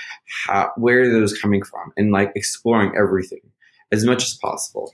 How, 0.46 0.72
where 0.78 1.02
are 1.02 1.10
those 1.10 1.38
coming 1.38 1.64
from? 1.64 1.92
And 1.98 2.12
like 2.12 2.32
exploring 2.36 2.94
everything 2.98 3.42
as 3.92 4.06
much 4.06 4.24
as 4.24 4.34
possible. 4.36 4.94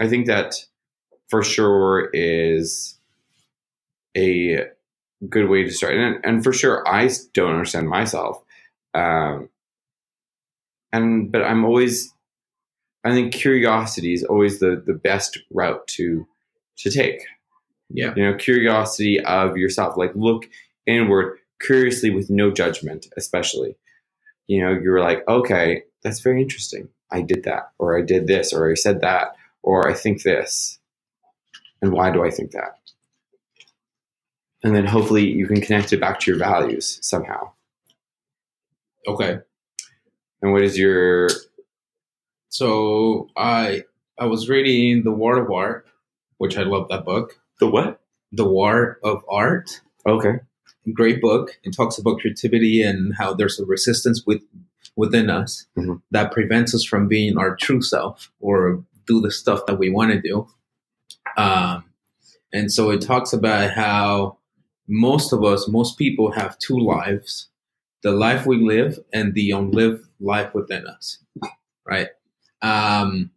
I 0.00 0.08
think 0.08 0.26
that 0.26 0.54
for 1.28 1.42
sure 1.42 2.10
is 2.12 2.98
a 4.16 4.66
good 5.28 5.48
way 5.48 5.64
to 5.64 5.70
start. 5.70 5.94
And, 5.94 6.24
and 6.24 6.44
for 6.44 6.52
sure, 6.52 6.86
I 6.86 7.08
don't 7.32 7.52
understand 7.52 7.88
myself. 7.88 8.42
Um, 8.92 9.48
and 10.92 11.32
but 11.32 11.42
I'm 11.42 11.64
always, 11.64 12.12
I 13.04 13.12
think 13.12 13.34
curiosity 13.34 14.14
is 14.14 14.24
always 14.24 14.60
the 14.60 14.82
the 14.84 14.94
best 14.94 15.38
route 15.50 15.86
to 15.88 16.26
to 16.78 16.90
take. 16.90 17.20
Yeah. 17.90 18.14
You 18.16 18.30
know, 18.30 18.36
curiosity 18.36 19.20
of 19.20 19.56
yourself. 19.56 19.96
Like 19.96 20.12
look 20.14 20.46
inward 20.86 21.38
curiously 21.60 22.10
with 22.10 22.30
no 22.30 22.50
judgment, 22.50 23.06
especially. 23.16 23.76
You 24.46 24.62
know, 24.62 24.72
you're 24.72 25.00
like, 25.00 25.26
okay, 25.28 25.84
that's 26.02 26.20
very 26.20 26.42
interesting. 26.42 26.88
I 27.10 27.22
did 27.22 27.44
that, 27.44 27.70
or 27.78 27.96
I 27.98 28.02
did 28.02 28.26
this, 28.26 28.52
or 28.52 28.70
I 28.70 28.74
said 28.74 29.00
that, 29.00 29.36
or 29.62 29.88
I 29.88 29.94
think 29.94 30.22
this. 30.22 30.78
And 31.80 31.92
why 31.92 32.10
do 32.10 32.24
I 32.24 32.30
think 32.30 32.50
that? 32.52 32.78
And 34.62 34.74
then 34.74 34.86
hopefully 34.86 35.26
you 35.26 35.46
can 35.46 35.60
connect 35.60 35.92
it 35.92 36.00
back 36.00 36.20
to 36.20 36.30
your 36.30 36.38
values 36.38 36.98
somehow. 37.02 37.52
Okay. 39.06 39.38
And 40.42 40.52
what 40.52 40.62
is 40.62 40.78
your 40.78 41.28
So 42.48 43.28
I 43.36 43.84
I 44.18 44.26
was 44.26 44.48
reading 44.48 45.02
The 45.02 45.10
War 45.12 45.38
of 45.38 45.50
Art, 45.50 45.86
which 46.38 46.56
I 46.56 46.62
love 46.62 46.88
that 46.88 47.04
book. 47.04 47.40
The 47.60 47.68
what? 47.68 48.00
The 48.32 48.44
War 48.44 48.98
of 49.02 49.24
Art. 49.28 49.80
Okay. 50.06 50.40
Great 50.92 51.20
book. 51.20 51.58
It 51.62 51.74
talks 51.74 51.98
about 51.98 52.20
creativity 52.20 52.82
and 52.82 53.14
how 53.16 53.32
there's 53.34 53.58
a 53.58 53.64
resistance 53.64 54.24
with 54.26 54.42
within 54.96 55.28
us 55.30 55.66
Mhm. 55.76 56.02
that 56.10 56.30
prevents 56.30 56.74
us 56.74 56.84
from 56.84 57.08
being 57.08 57.36
our 57.38 57.56
true 57.56 57.82
self 57.82 58.30
or 58.38 58.84
do 59.06 59.20
the 59.20 59.30
stuff 59.30 59.66
that 59.66 59.78
we 59.78 59.90
want 59.90 60.12
to 60.12 60.20
do. 60.20 60.46
Um, 61.36 61.84
and 62.52 62.70
so 62.72 62.90
it 62.90 63.00
talks 63.00 63.32
about 63.32 63.72
how 63.72 64.38
most 64.86 65.32
of 65.32 65.42
us, 65.42 65.66
most 65.68 65.98
people 65.98 66.32
have 66.32 66.58
two 66.58 66.78
lives 66.78 67.48
the 68.02 68.12
life 68.12 68.44
we 68.44 68.58
live 68.58 68.98
and 69.14 69.32
the 69.32 69.50
unlived 69.50 70.06
life 70.20 70.52
within 70.54 70.86
us, 70.86 71.18
right? 71.86 72.08
Um, 72.60 73.30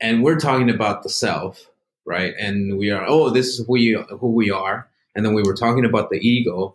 and 0.00 0.24
we're 0.24 0.40
talking 0.40 0.70
about 0.70 1.02
the 1.02 1.10
self, 1.10 1.70
right? 2.04 2.34
And 2.38 2.78
we 2.78 2.90
are, 2.90 3.04
oh, 3.06 3.30
this 3.30 3.46
is 3.46 3.66
who, 3.66 3.76
you, 3.76 4.02
who 4.02 4.32
we 4.32 4.50
are. 4.50 4.88
And 5.14 5.24
then 5.24 5.34
we 5.34 5.42
were 5.42 5.54
talking 5.54 5.84
about 5.84 6.10
the 6.10 6.18
ego 6.18 6.74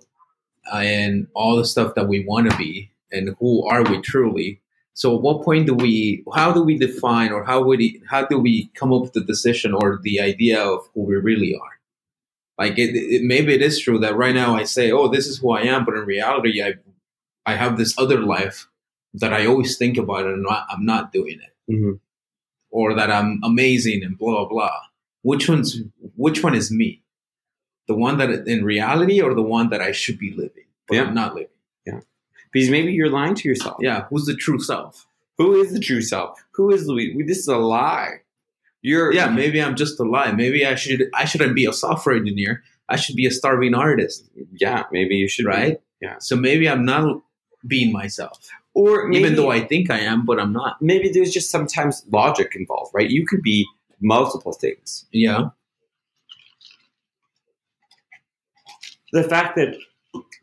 uh, 0.71 0.77
and 0.77 1.27
all 1.33 1.55
the 1.55 1.65
stuff 1.65 1.95
that 1.95 2.07
we 2.07 2.25
want 2.25 2.49
to 2.51 2.57
be 2.57 2.91
and 3.11 3.35
who 3.39 3.65
are 3.67 3.83
we 3.83 4.01
truly. 4.01 4.61
So, 4.93 5.15
at 5.15 5.21
what 5.21 5.43
point 5.43 5.65
do 5.65 5.73
we? 5.73 6.23
How 6.33 6.53
do 6.53 6.63
we 6.63 6.77
define, 6.77 7.33
or 7.33 7.43
how 7.43 7.61
would 7.63 7.79
we, 7.79 8.01
how 8.09 8.25
do 8.25 8.39
we 8.39 8.67
come 8.75 8.93
up 8.93 9.01
with 9.01 9.13
the 9.13 9.25
decision 9.25 9.73
or 9.73 9.99
the 10.01 10.21
idea 10.21 10.63
of 10.63 10.87
who 10.93 11.03
we 11.03 11.15
really 11.15 11.53
are? 11.53 11.79
Like, 12.57 12.79
it, 12.79 12.95
it, 12.95 13.23
maybe 13.23 13.53
it 13.53 13.61
is 13.61 13.77
true 13.77 13.99
that 13.99 14.15
right 14.15 14.33
now 14.33 14.55
I 14.55 14.63
say, 14.63 14.91
"Oh, 14.91 15.09
this 15.09 15.27
is 15.27 15.39
who 15.39 15.51
I 15.51 15.63
am," 15.63 15.83
but 15.83 15.95
in 15.95 16.05
reality, 16.05 16.63
I, 16.63 16.75
I 17.45 17.55
have 17.55 17.77
this 17.77 17.93
other 17.97 18.21
life 18.21 18.69
that 19.15 19.33
I 19.33 19.45
always 19.45 19.77
think 19.77 19.97
about, 19.97 20.25
and 20.27 20.35
I'm 20.35 20.43
not, 20.43 20.67
I'm 20.69 20.85
not 20.85 21.11
doing 21.11 21.39
it, 21.41 21.73
hmm 21.73 21.91
or 22.71 22.93
that 22.93 23.09
I'm 23.09 23.39
amazing 23.43 24.03
and 24.03 24.17
blah 24.17 24.45
blah 24.45 24.49
blah. 24.49 24.79
Which 25.29 25.49
one's 25.49 25.69
which 26.25 26.39
one 26.43 26.55
is 26.61 26.67
me? 26.71 26.89
The 27.87 27.95
one 27.95 28.17
that 28.19 28.29
in 28.47 28.63
reality, 28.63 29.17
or 29.25 29.33
the 29.33 29.47
one 29.57 29.67
that 29.71 29.81
I 29.81 29.91
should 29.91 30.17
be 30.25 30.31
living, 30.31 30.67
but 30.87 30.95
Yeah. 30.95 31.03
I'm 31.05 31.15
not 31.21 31.33
living? 31.33 31.49
Yeah. 31.85 31.99
Because 32.51 32.69
maybe 32.69 32.91
you're 32.93 33.09
lying 33.19 33.35
to 33.35 33.49
yourself. 33.49 33.77
Yeah, 33.81 33.99
who's 34.09 34.25
the 34.25 34.35
true 34.35 34.59
self? 34.59 35.07
Who 35.39 35.47
is 35.61 35.73
the 35.73 35.79
true 35.79 36.01
self? 36.01 36.31
Who 36.55 36.65
is 36.75 36.87
Luis? 36.87 37.15
This 37.27 37.39
is 37.39 37.47
a 37.47 37.57
lie. 37.57 38.13
You're 38.81 39.11
yeah, 39.13 39.27
maybe 39.41 39.57
I'm 39.63 39.75
just 39.75 39.99
a 39.99 40.03
lie. 40.03 40.31
Maybe 40.31 40.59
I 40.65 40.75
should 40.75 41.01
I 41.21 41.25
shouldn't 41.25 41.55
be 41.55 41.65
a 41.65 41.73
software 41.73 42.15
engineer. 42.15 42.63
I 42.87 42.95
should 43.01 43.15
be 43.15 43.25
a 43.25 43.31
starving 43.31 43.73
artist, 43.73 44.29
Yeah, 44.65 44.83
maybe 44.91 45.15
you 45.15 45.27
should 45.27 45.45
be. 45.45 45.57
right? 45.57 45.81
Yeah. 46.05 46.17
So 46.19 46.35
maybe 46.35 46.69
I'm 46.69 46.85
not 46.85 47.23
being 47.65 47.91
myself, 48.01 48.37
Or 48.75 49.07
maybe, 49.07 49.17
even 49.23 49.35
though 49.37 49.49
I 49.49 49.61
think 49.71 49.89
I 49.89 49.99
am, 50.11 50.23
but 50.23 50.39
I'm 50.39 50.53
not. 50.53 50.73
maybe 50.91 51.07
there's 51.09 51.31
just 51.37 51.49
sometimes 51.49 52.05
logic 52.11 52.49
involved, 52.55 52.91
right? 52.97 53.09
You 53.09 53.25
could 53.29 53.41
be 53.41 53.65
multiple 54.01 54.53
things. 54.53 55.05
Yeah, 55.11 55.49
The 59.11 59.23
fact 59.23 59.55
that 59.55 59.75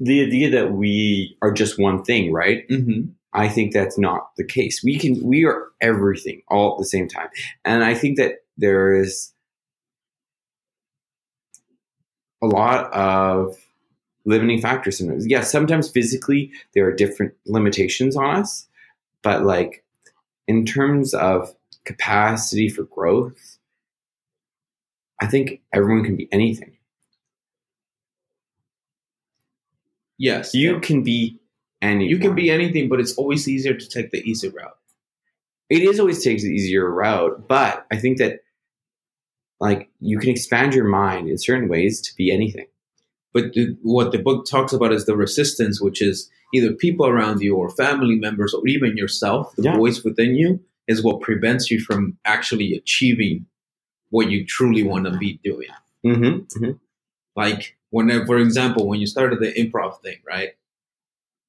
the 0.01 0.23
idea 0.25 0.51
that 0.51 0.73
we 0.73 1.37
are 1.43 1.53
just 1.53 1.79
one 1.79 2.03
thing, 2.05 2.33
right? 2.33 2.65
hmm 2.69 3.03
I 3.35 3.49
think 3.49 3.73
that's 3.73 3.99
not 3.99 4.31
the 4.37 4.45
case. 4.45 4.83
We 4.85 4.99
can 4.99 5.19
we 5.23 5.47
are 5.47 5.69
everything 5.81 6.43
all 6.49 6.73
at 6.73 6.79
the 6.79 6.85
same 6.85 7.09
time. 7.09 7.29
And 7.65 7.83
I 7.83 7.95
think 7.95 8.19
that 8.19 8.45
there 8.59 8.95
is 8.95 9.33
a 12.43 12.47
lot 12.47 12.93
of 12.93 13.57
limiting 14.27 14.61
factors 14.61 14.99
sometimes. 14.99 15.27
Yeah, 15.27 15.43
sometimes 15.43 15.91
physically 15.91 16.51
there 16.75 16.87
are 16.87 16.93
different 16.95 17.33
limitations 17.47 18.17
on 18.17 18.37
us, 18.37 18.69
but 19.23 19.45
like 19.45 19.85
in 20.47 20.67
terms 20.67 21.15
of 21.15 21.55
capacity 21.85 22.69
for 22.69 22.85
growth, 22.85 23.59
I 25.21 25.27
think 25.27 25.61
everyone 25.73 26.05
can 26.05 26.17
be 26.17 26.29
anything. 26.33 26.77
yes, 30.19 30.55
You 30.55 30.81
can 30.81 31.03
be 31.03 31.41
anyone. 31.81 32.09
you 32.11 32.19
can 32.19 32.35
be 32.35 32.51
anything, 32.51 32.89
but 32.89 33.01
it's 33.01 33.15
always 33.15 33.49
easier 33.49 33.75
to 33.75 33.89
take 33.89 34.11
the 34.11 34.19
easy 34.19 34.49
route. 34.49 34.77
it 35.71 35.83
is 35.83 35.99
always 35.99 36.23
takes 36.23 36.43
the 36.43 36.51
easier 36.51 36.91
route, 36.91 37.49
but 37.49 37.87
I 37.91 37.97
think 37.97 38.19
that 38.19 38.41
like 39.61 39.89
you 40.01 40.19
can 40.19 40.29
expand 40.31 40.75
your 40.75 40.85
mind 40.87 41.29
in 41.29 41.39
certain 41.39 41.69
ways 41.69 42.01
to 42.03 42.15
be 42.17 42.31
anything. 42.33 42.67
But 43.33 43.55
the, 43.55 43.77
what 43.83 44.13
the 44.13 44.19
book 44.19 44.45
talks 44.45 44.73
about 44.75 44.93
is 44.93 45.07
the 45.07 45.17
resistance, 45.17 45.81
which 45.81 46.03
is 46.03 46.29
either 46.53 46.73
people 46.75 47.07
around 47.07 47.41
you 47.41 47.57
or 47.57 47.71
family 47.71 48.17
members 48.17 48.53
or 48.53 48.67
even 48.67 48.97
yourself. 48.99 49.55
The 49.57 49.63
Yeah. 49.63 49.77
voice 49.79 50.05
within 50.05 50.35
you 50.35 50.61
is 50.89 51.03
what 51.03 51.21
prevents 51.21 51.71
you 51.71 51.81
from 51.81 52.17
actually 52.25 52.75
achieving 52.75 53.47
what 54.11 54.31
you 54.31 54.45
truly 54.45 54.83
want 54.83 55.05
to 55.07 55.17
be 55.17 55.41
doing. 55.45 55.69
Mm-hmm. 56.05 56.73
like 57.37 57.77
whenever 57.91 58.27
for 58.27 58.39
example 58.39 58.89
when 58.89 58.99
you 58.99 59.07
started 59.07 59.39
the 59.41 59.53
improv 59.53 60.01
thing 60.03 60.17
right 60.27 60.51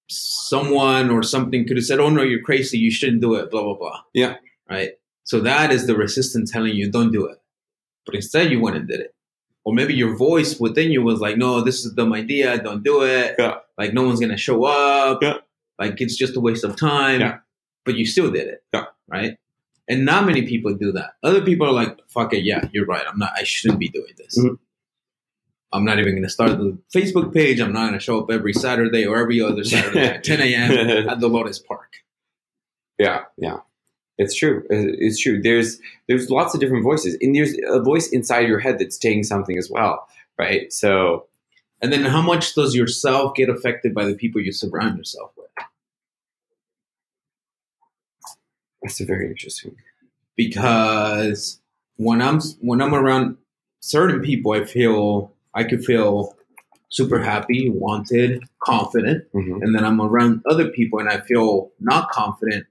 someone 0.10 1.10
or 1.10 1.24
something 1.24 1.66
could 1.68 1.78
have 1.78 1.86
said 1.86 2.00
oh 2.00 2.10
no 2.10 2.22
you're 2.22 2.42
crazy 2.42 2.78
you 2.78 2.92
shouldn't 2.92 3.22
do 3.22 3.34
it 3.36 3.50
blah 3.50 3.64
blah 3.64 3.74
blah 3.74 4.02
Yeah. 4.14 4.36
right 4.70 4.92
so 5.24 5.40
that 5.40 5.72
is 5.72 5.88
the 5.88 5.96
resistance 5.96 6.52
telling 6.52 6.76
you 6.76 6.92
don't 6.92 7.12
do 7.12 7.26
it 7.26 7.40
but 8.06 8.14
instead 8.16 8.52
you 8.52 8.60
went 8.60 8.76
and 8.78 8.88
did 8.88 9.00
it 9.00 9.16
or 9.66 9.74
maybe 9.74 9.94
your 9.96 10.16
voice 10.16 10.60
within 10.60 10.92
you 10.92 11.02
was 11.02 11.20
like 11.20 11.38
no 11.38 11.62
this 11.62 11.80
is 11.84 11.92
a 11.94 11.96
dumb 11.96 12.14
idea 12.14 12.58
don't 12.62 12.84
do 12.84 13.02
it 13.04 13.36
Yeah. 13.40 13.56
like 13.78 13.94
no 13.94 14.04
one's 14.04 14.20
gonna 14.20 14.38
show 14.38 14.66
up 14.66 15.24
Yeah. 15.24 15.38
like 15.80 16.00
it's 16.02 16.16
just 16.16 16.36
a 16.38 16.40
waste 16.40 16.64
of 16.64 16.76
time 16.76 17.22
Yeah. 17.22 17.38
but 17.86 17.96
you 17.96 18.06
still 18.06 18.30
did 18.30 18.48
it 18.50 18.64
Yeah. 18.74 18.86
Right 19.08 19.38
and 19.88 20.06
not 20.06 20.26
many 20.26 20.44
people 20.48 20.74
do 20.74 20.92
that 20.92 21.12
other 21.24 21.42
people 21.42 21.68
are 21.68 21.74
like 21.74 21.98
fuck 22.08 22.34
it 22.34 22.44
yeah 22.44 22.68
you're 22.74 22.86
right 22.86 23.06
i'm 23.08 23.18
not 23.20 23.32
i 23.38 23.44
shouldn't 23.44 23.80
be 23.80 23.90
doing 23.90 24.14
this 24.18 24.38
Mhm. 24.40 24.58
I'm 25.76 25.86
not 25.86 25.98
even 25.98 26.14
going 26.14 26.22
to 26.22 26.30
start 26.30 26.52
the 26.60 26.78
Facebook 26.96 27.34
page. 27.34 27.60
I'm 27.60 27.74
not 27.74 27.88
going 27.88 27.94
to 27.94 28.00
show 28.00 28.20
up 28.20 28.30
every 28.30 28.54
Saturday 28.54 29.08
or 29.08 29.18
every 29.18 29.42
other 29.42 29.64
Saturday 29.64 30.02
at 30.06 30.24
10 30.24 30.40
a.m. 30.40 30.72
at 31.10 31.20
the 31.20 31.28
Lotus 31.28 31.58
Park. 31.58 31.94
Yeah, 33.00 33.24
yeah. 33.40 33.58
It's 34.20 34.36
true. 34.36 34.64
It's 34.70 35.20
true. 35.20 35.42
There's 35.42 35.80
there's 36.08 36.30
lots 36.30 36.54
of 36.54 36.60
different 36.60 36.84
voices, 36.84 37.18
and 37.22 37.36
there's 37.36 37.56
a 37.68 37.82
voice 37.82 38.08
inside 38.10 38.48
your 38.48 38.60
head 38.60 38.78
that's 38.78 39.02
saying 39.02 39.24
something 39.24 39.58
as 39.58 39.68
well, 39.72 40.08
right? 40.38 40.72
So 40.72 41.26
And 41.82 41.92
then 41.92 42.06
how 42.06 42.22
much 42.22 42.54
does 42.54 42.76
yourself 42.76 43.34
get 43.34 43.50
affected 43.50 43.96
by 43.96 44.06
the 44.06 44.14
people 44.14 44.42
you 44.42 44.52
surround 44.52 45.00
yourself 45.00 45.32
with? 45.36 45.48
That's 48.84 49.02
a 49.02 49.06
very 49.06 49.28
interesting. 49.28 49.78
Because 50.36 51.62
when 51.98 52.22
I'm 52.22 52.42
when 52.62 52.82
I'm 52.82 52.96
around 52.96 53.38
certain 53.82 54.22
people, 54.22 54.54
I 54.54 54.66
feel 54.66 55.34
I 55.54 55.64
could 55.66 55.86
feel 55.86 56.36
super 56.90 57.20
happy, 57.20 57.70
wanted, 57.70 58.44
confident. 58.64 59.26
hmm 59.34 59.60
and 59.64 59.76
then 59.76 59.86
I'm 59.86 60.02
around 60.02 60.44
other 60.50 60.70
people 60.70 61.00
and 61.00 61.10
I 61.10 61.20
feel 61.22 61.72
not 61.80 62.10
confident. 62.12 62.66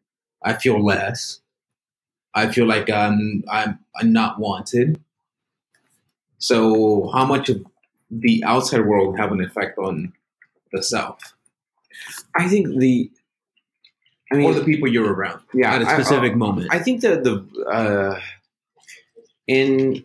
I 0.45 0.55
feel 0.55 0.85
less. 0.85 1.41
I 2.35 2.51
feel 2.53 2.67
like 2.67 2.91
I'm 2.91 3.45
I'm, 3.51 3.79
I'm 3.97 4.13
not 4.13 4.41
wanted. 4.41 5.01
So 6.39 7.11
how 7.15 7.25
much 7.27 7.49
of 7.49 7.65
the 8.11 8.43
outside 8.45 8.87
world 8.87 9.19
have 9.19 9.33
an 9.33 9.43
effect 9.43 9.79
on 9.79 10.13
the 10.73 10.83
self 10.83 11.21
I 12.37 12.49
think 12.49 12.79
the, 12.79 13.11
I 14.33 14.37
mean, 14.37 14.47
or 14.47 14.55
the 14.55 14.65
people 14.65 14.89
you're 14.89 15.13
around 15.13 15.41
yeah, 15.55 15.75
at 15.75 15.83
a 15.83 15.87
specific 15.87 16.33
I, 16.33 16.37
moment? 16.37 16.69
I 16.71 16.79
think 16.79 17.03
that 17.03 17.25
the 17.25 17.47
uh, 17.71 18.21
in 19.47 20.05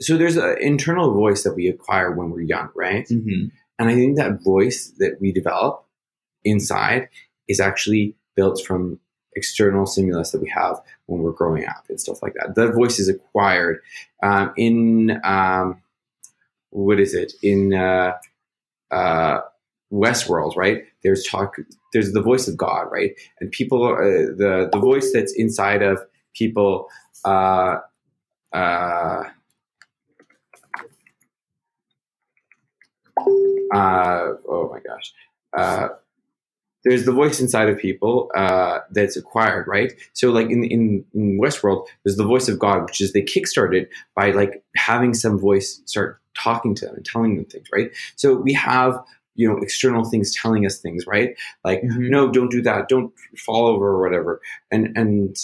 so 0.00 0.16
there's 0.16 0.36
an 0.36 0.56
internal 0.60 1.12
voice 1.12 1.42
that 1.42 1.54
we 1.54 1.68
acquire 1.68 2.12
when 2.12 2.30
we're 2.30 2.42
young, 2.42 2.70
right? 2.74 3.06
Mhm. 3.08 3.50
And 3.78 3.88
I 3.88 3.94
think 3.94 4.16
that 4.16 4.42
voice 4.42 4.92
that 4.98 5.20
we 5.20 5.32
develop 5.32 5.84
inside 6.44 7.08
is 7.48 7.60
actually 7.60 8.16
built 8.34 8.62
from 8.64 9.00
external 9.34 9.86
stimulus 9.86 10.30
that 10.32 10.40
we 10.40 10.48
have 10.48 10.80
when 11.06 11.22
we're 11.22 11.32
growing 11.32 11.66
up 11.66 11.84
and 11.88 12.00
stuff 12.00 12.22
like 12.22 12.34
that. 12.34 12.54
That 12.54 12.74
voice 12.74 12.98
is 12.98 13.08
acquired 13.08 13.80
um, 14.22 14.52
in 14.56 15.20
um, 15.24 15.82
what 16.70 17.00
is 17.00 17.14
it 17.14 17.32
in 17.42 17.72
uh, 17.74 18.14
uh, 18.90 19.40
Westworld, 19.92 20.56
right? 20.56 20.84
There's 21.02 21.24
talk. 21.24 21.56
There's 21.92 22.12
the 22.12 22.22
voice 22.22 22.48
of 22.48 22.56
God, 22.56 22.88
right? 22.90 23.12
And 23.40 23.50
people, 23.50 23.84
uh, 23.84 23.96
the 24.36 24.68
the 24.72 24.78
voice 24.78 25.12
that's 25.12 25.32
inside 25.32 25.82
of 25.82 26.00
people. 26.34 26.88
Uh, 27.24 27.78
uh, 28.52 29.24
uh, 33.74 34.32
oh 34.48 34.70
my 34.72 34.80
gosh. 34.80 35.12
Uh, 35.56 35.88
there's 36.84 37.04
the 37.04 37.12
voice 37.12 37.40
inside 37.40 37.68
of 37.68 37.78
people 37.78 38.30
uh, 38.36 38.80
that's 38.92 39.16
acquired, 39.16 39.66
right? 39.66 39.92
So, 40.12 40.30
like 40.30 40.48
in, 40.50 40.64
in 40.64 41.04
in 41.14 41.40
Westworld, 41.40 41.86
there's 42.04 42.16
the 42.16 42.24
voice 42.24 42.48
of 42.48 42.58
God, 42.58 42.84
which 42.84 43.00
is 43.00 43.12
they 43.12 43.22
kickstarted 43.22 43.88
by 44.14 44.30
like 44.30 44.62
having 44.76 45.12
some 45.14 45.38
voice 45.38 45.82
start 45.86 46.20
talking 46.38 46.74
to 46.76 46.86
them 46.86 46.94
and 46.96 47.04
telling 47.04 47.36
them 47.36 47.44
things, 47.44 47.66
right? 47.72 47.90
So 48.16 48.36
we 48.36 48.52
have 48.54 48.98
you 49.38 49.48
know 49.48 49.56
external 49.58 50.04
things 50.04 50.34
telling 50.34 50.66
us 50.66 50.78
things, 50.80 51.06
right? 51.06 51.30
Like 51.64 51.82
Mhm. 51.82 52.10
no, 52.10 52.30
don't 52.30 52.50
do 52.50 52.62
that, 52.62 52.88
don't 52.88 53.12
fall 53.46 53.66
over 53.68 53.86
or 53.88 54.00
whatever, 54.02 54.40
and 54.70 54.96
and 54.96 55.36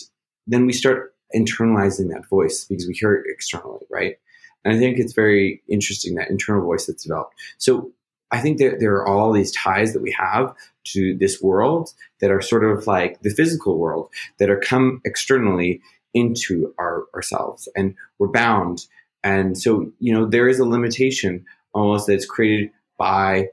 then 0.46 0.66
we 0.66 0.72
start 0.72 1.14
internalizing 1.34 2.08
that 2.10 2.28
voice 2.28 2.64
because 2.66 2.86
we 2.86 2.94
hear 2.94 3.14
it 3.14 3.24
externally, 3.28 3.86
right? 3.90 4.16
And 4.64 4.74
I 4.74 4.78
think 4.78 4.98
it's 4.98 5.14
very 5.14 5.62
interesting 5.68 6.14
that 6.16 6.30
internal 6.30 6.62
voice 6.64 6.86
that's 6.86 7.04
developed. 7.04 7.34
So 7.58 7.92
I 8.30 8.40
think 8.40 8.58
that 8.58 8.80
there 8.80 8.94
are 8.96 9.06
all 9.06 9.32
these 9.32 9.52
ties 9.52 9.92
that 9.92 10.02
we 10.02 10.12
have 10.12 10.54
to 10.92 11.16
this 11.18 11.40
world 11.42 11.90
that 12.20 12.30
are 12.30 12.40
sort 12.40 12.64
of 12.64 12.86
like 12.86 13.20
the 13.22 13.30
physical 13.30 13.78
world 13.78 14.08
that 14.38 14.50
are 14.50 14.58
come 14.60 15.00
externally 15.04 15.80
into 16.14 16.72
our 16.78 17.04
ourselves 17.14 17.68
and 17.76 17.94
we're 18.18 18.28
bound 18.28 18.86
and 19.24 19.58
so 19.58 19.90
you 19.98 20.12
know 20.14 20.26
there 20.26 20.48
is 20.48 20.60
a 20.60 20.64
limitation 20.64 21.44
almost 21.72 22.06
that's 22.06 22.26
created 22.26 22.70
by 22.98 23.48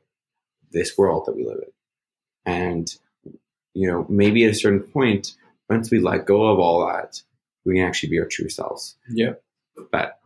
this 0.72 0.98
world 0.98 1.26
that 1.26 1.36
we 1.36 1.46
live 1.46 1.60
in 1.64 1.72
and 2.54 2.96
you 3.74 3.88
know 3.88 4.06
maybe 4.10 4.44
at 4.46 4.52
a 4.52 4.56
certain 4.56 4.82
point 4.82 5.34
once 5.70 5.92
we 5.92 6.00
let 6.00 6.26
go 6.26 6.48
of 6.48 6.60
all 6.60 6.86
that 6.86 7.22
we 7.66 7.76
can 7.76 7.84
actually 7.86 8.10
be 8.10 8.20
our 8.20 8.26
true 8.26 8.50
selves 8.50 8.96
Yeah. 9.10 9.34
but 9.92 10.20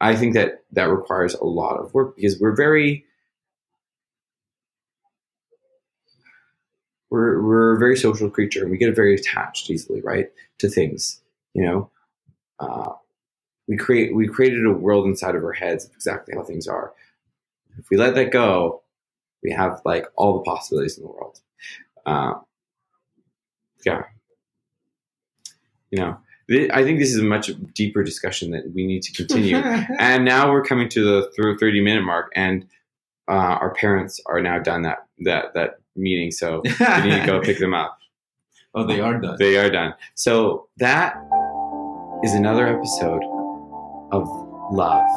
I 0.00 0.16
think 0.16 0.34
that 0.34 0.64
that 0.72 0.90
requires 0.90 1.34
a 1.34 1.44
lot 1.44 1.78
of 1.78 1.94
work 1.94 2.16
because 2.16 2.38
we're 2.38 2.54
very 2.54 3.06
we're 7.10 7.42
we're 7.42 7.76
a 7.76 7.78
very 7.78 7.96
social 7.96 8.28
creature 8.28 8.62
and 8.62 8.70
we 8.70 8.76
get 8.76 8.94
very 8.94 9.14
attached 9.14 9.70
easily, 9.70 10.00
right, 10.00 10.30
to 10.58 10.68
things. 10.68 11.22
You 11.54 11.64
know, 11.64 11.90
uh, 12.58 12.92
we 13.68 13.76
create 13.76 14.14
we 14.14 14.26
created 14.26 14.66
a 14.66 14.72
world 14.72 15.06
inside 15.06 15.36
of 15.36 15.44
our 15.44 15.52
heads 15.52 15.84
of 15.84 15.92
exactly 15.92 16.34
how 16.34 16.42
things 16.42 16.66
are. 16.66 16.92
If 17.78 17.88
we 17.90 17.96
let 17.96 18.14
that 18.16 18.30
go, 18.30 18.82
we 19.44 19.52
have 19.52 19.80
like 19.84 20.06
all 20.16 20.38
the 20.38 20.42
possibilities 20.42 20.98
in 20.98 21.04
the 21.04 21.10
world. 21.10 21.40
Uh, 22.06 22.34
yeah, 23.86 24.02
you 25.90 25.98
know, 25.98 26.16
th- 26.48 26.70
I 26.72 26.82
think 26.82 26.98
this 26.98 27.10
is 27.10 27.20
a 27.20 27.24
much 27.24 27.50
deeper 27.74 28.02
discussion 28.02 28.50
that 28.50 28.72
we 28.74 28.86
need 28.86 29.02
to 29.02 29.12
continue. 29.12 29.56
and 29.98 30.24
now 30.24 30.50
we're 30.50 30.64
coming 30.64 30.88
to 30.88 31.04
the 31.04 31.30
through 31.36 31.58
30 31.58 31.80
minute 31.82 32.02
mark 32.02 32.32
and 32.34 32.66
uh, 33.28 33.32
our 33.32 33.72
parents 33.74 34.20
are 34.26 34.40
now 34.40 34.58
done 34.58 34.82
that 34.82 35.06
that 35.20 35.54
that 35.54 35.78
meeting 35.96 36.30
so 36.30 36.60
we 36.64 37.02
need 37.02 37.20
to 37.20 37.26
go 37.26 37.40
pick 37.40 37.58
them 37.58 37.72
up 37.72 37.98
oh, 38.74 38.84
they 38.84 39.00
are 39.00 39.18
done. 39.20 39.36
they 39.38 39.56
are 39.56 39.70
done 39.70 39.94
so 40.14 40.68
that 40.76 41.16
is 42.22 42.34
another 42.34 42.66
episode 42.66 43.22
of 44.12 44.28
love 44.72 45.08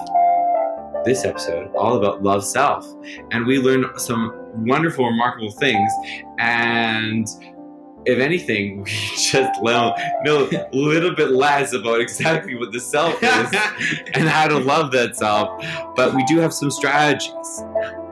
this 1.05 1.25
episode 1.25 1.73
all 1.75 1.97
about 1.97 2.23
love 2.23 2.43
self 2.43 2.85
and 3.31 3.45
we 3.45 3.59
learned 3.59 3.85
some 3.99 4.33
wonderful 4.65 5.05
remarkable 5.05 5.51
things 5.51 5.91
and 6.39 7.27
if 8.07 8.19
anything 8.19 8.83
we 8.83 8.91
just 9.15 9.61
know, 9.61 9.93
know 10.23 10.49
a 10.51 10.75
little 10.75 11.13
bit 11.13 11.31
less 11.31 11.73
about 11.73 12.01
exactly 12.01 12.55
what 12.55 12.71
the 12.71 12.79
self 12.79 13.21
is 13.21 13.53
and 14.13 14.27
how 14.27 14.47
to 14.47 14.57
love 14.57 14.91
that 14.93 15.15
self. 15.15 15.63
But 15.95 16.15
we 16.15 16.23
do 16.23 16.39
have 16.39 16.53
some 16.53 16.71
strategies. 16.71 17.63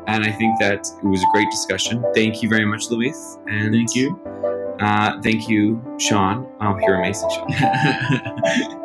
And 0.07 0.23
I 0.23 0.31
think 0.31 0.59
that 0.59 0.87
it 1.03 1.07
was 1.07 1.21
a 1.23 1.31
great 1.31 1.49
discussion. 1.49 2.03
Thank 2.13 2.43
you 2.43 2.49
very 2.49 2.65
much, 2.65 2.91
Luis. 2.91 3.39
And 3.47 3.73
Thank 3.73 3.95
you. 3.95 4.19
Uh, 4.79 5.19
thank 5.21 5.47
you, 5.47 5.81
Sean. 5.97 6.45
Oh, 6.61 6.77
you're 6.79 6.95
amazing, 6.95 7.29
Sean. 7.31 7.47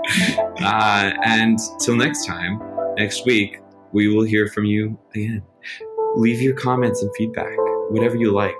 Uh, 0.63 1.13
and 1.25 1.59
till 1.79 1.97
next 1.97 2.27
time, 2.27 2.61
next 2.97 3.25
week, 3.25 3.61
we 3.92 4.09
will 4.09 4.24
hear 4.24 4.46
from 4.48 4.64
you 4.64 4.98
again. 5.14 5.42
Leave 6.16 6.40
your 6.40 6.55
comments 6.55 7.03
and 7.03 7.14
feedback, 7.16 7.53
whatever 7.90 8.16
you 8.16 8.33
like. 8.33 8.55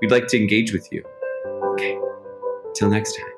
We'd 0.00 0.10
like 0.10 0.26
to 0.28 0.38
engage 0.38 0.72
with 0.72 0.88
you. 0.92 1.04
Okay. 1.64 1.98
Till 2.74 2.90
next 2.90 3.16
time. 3.16 3.33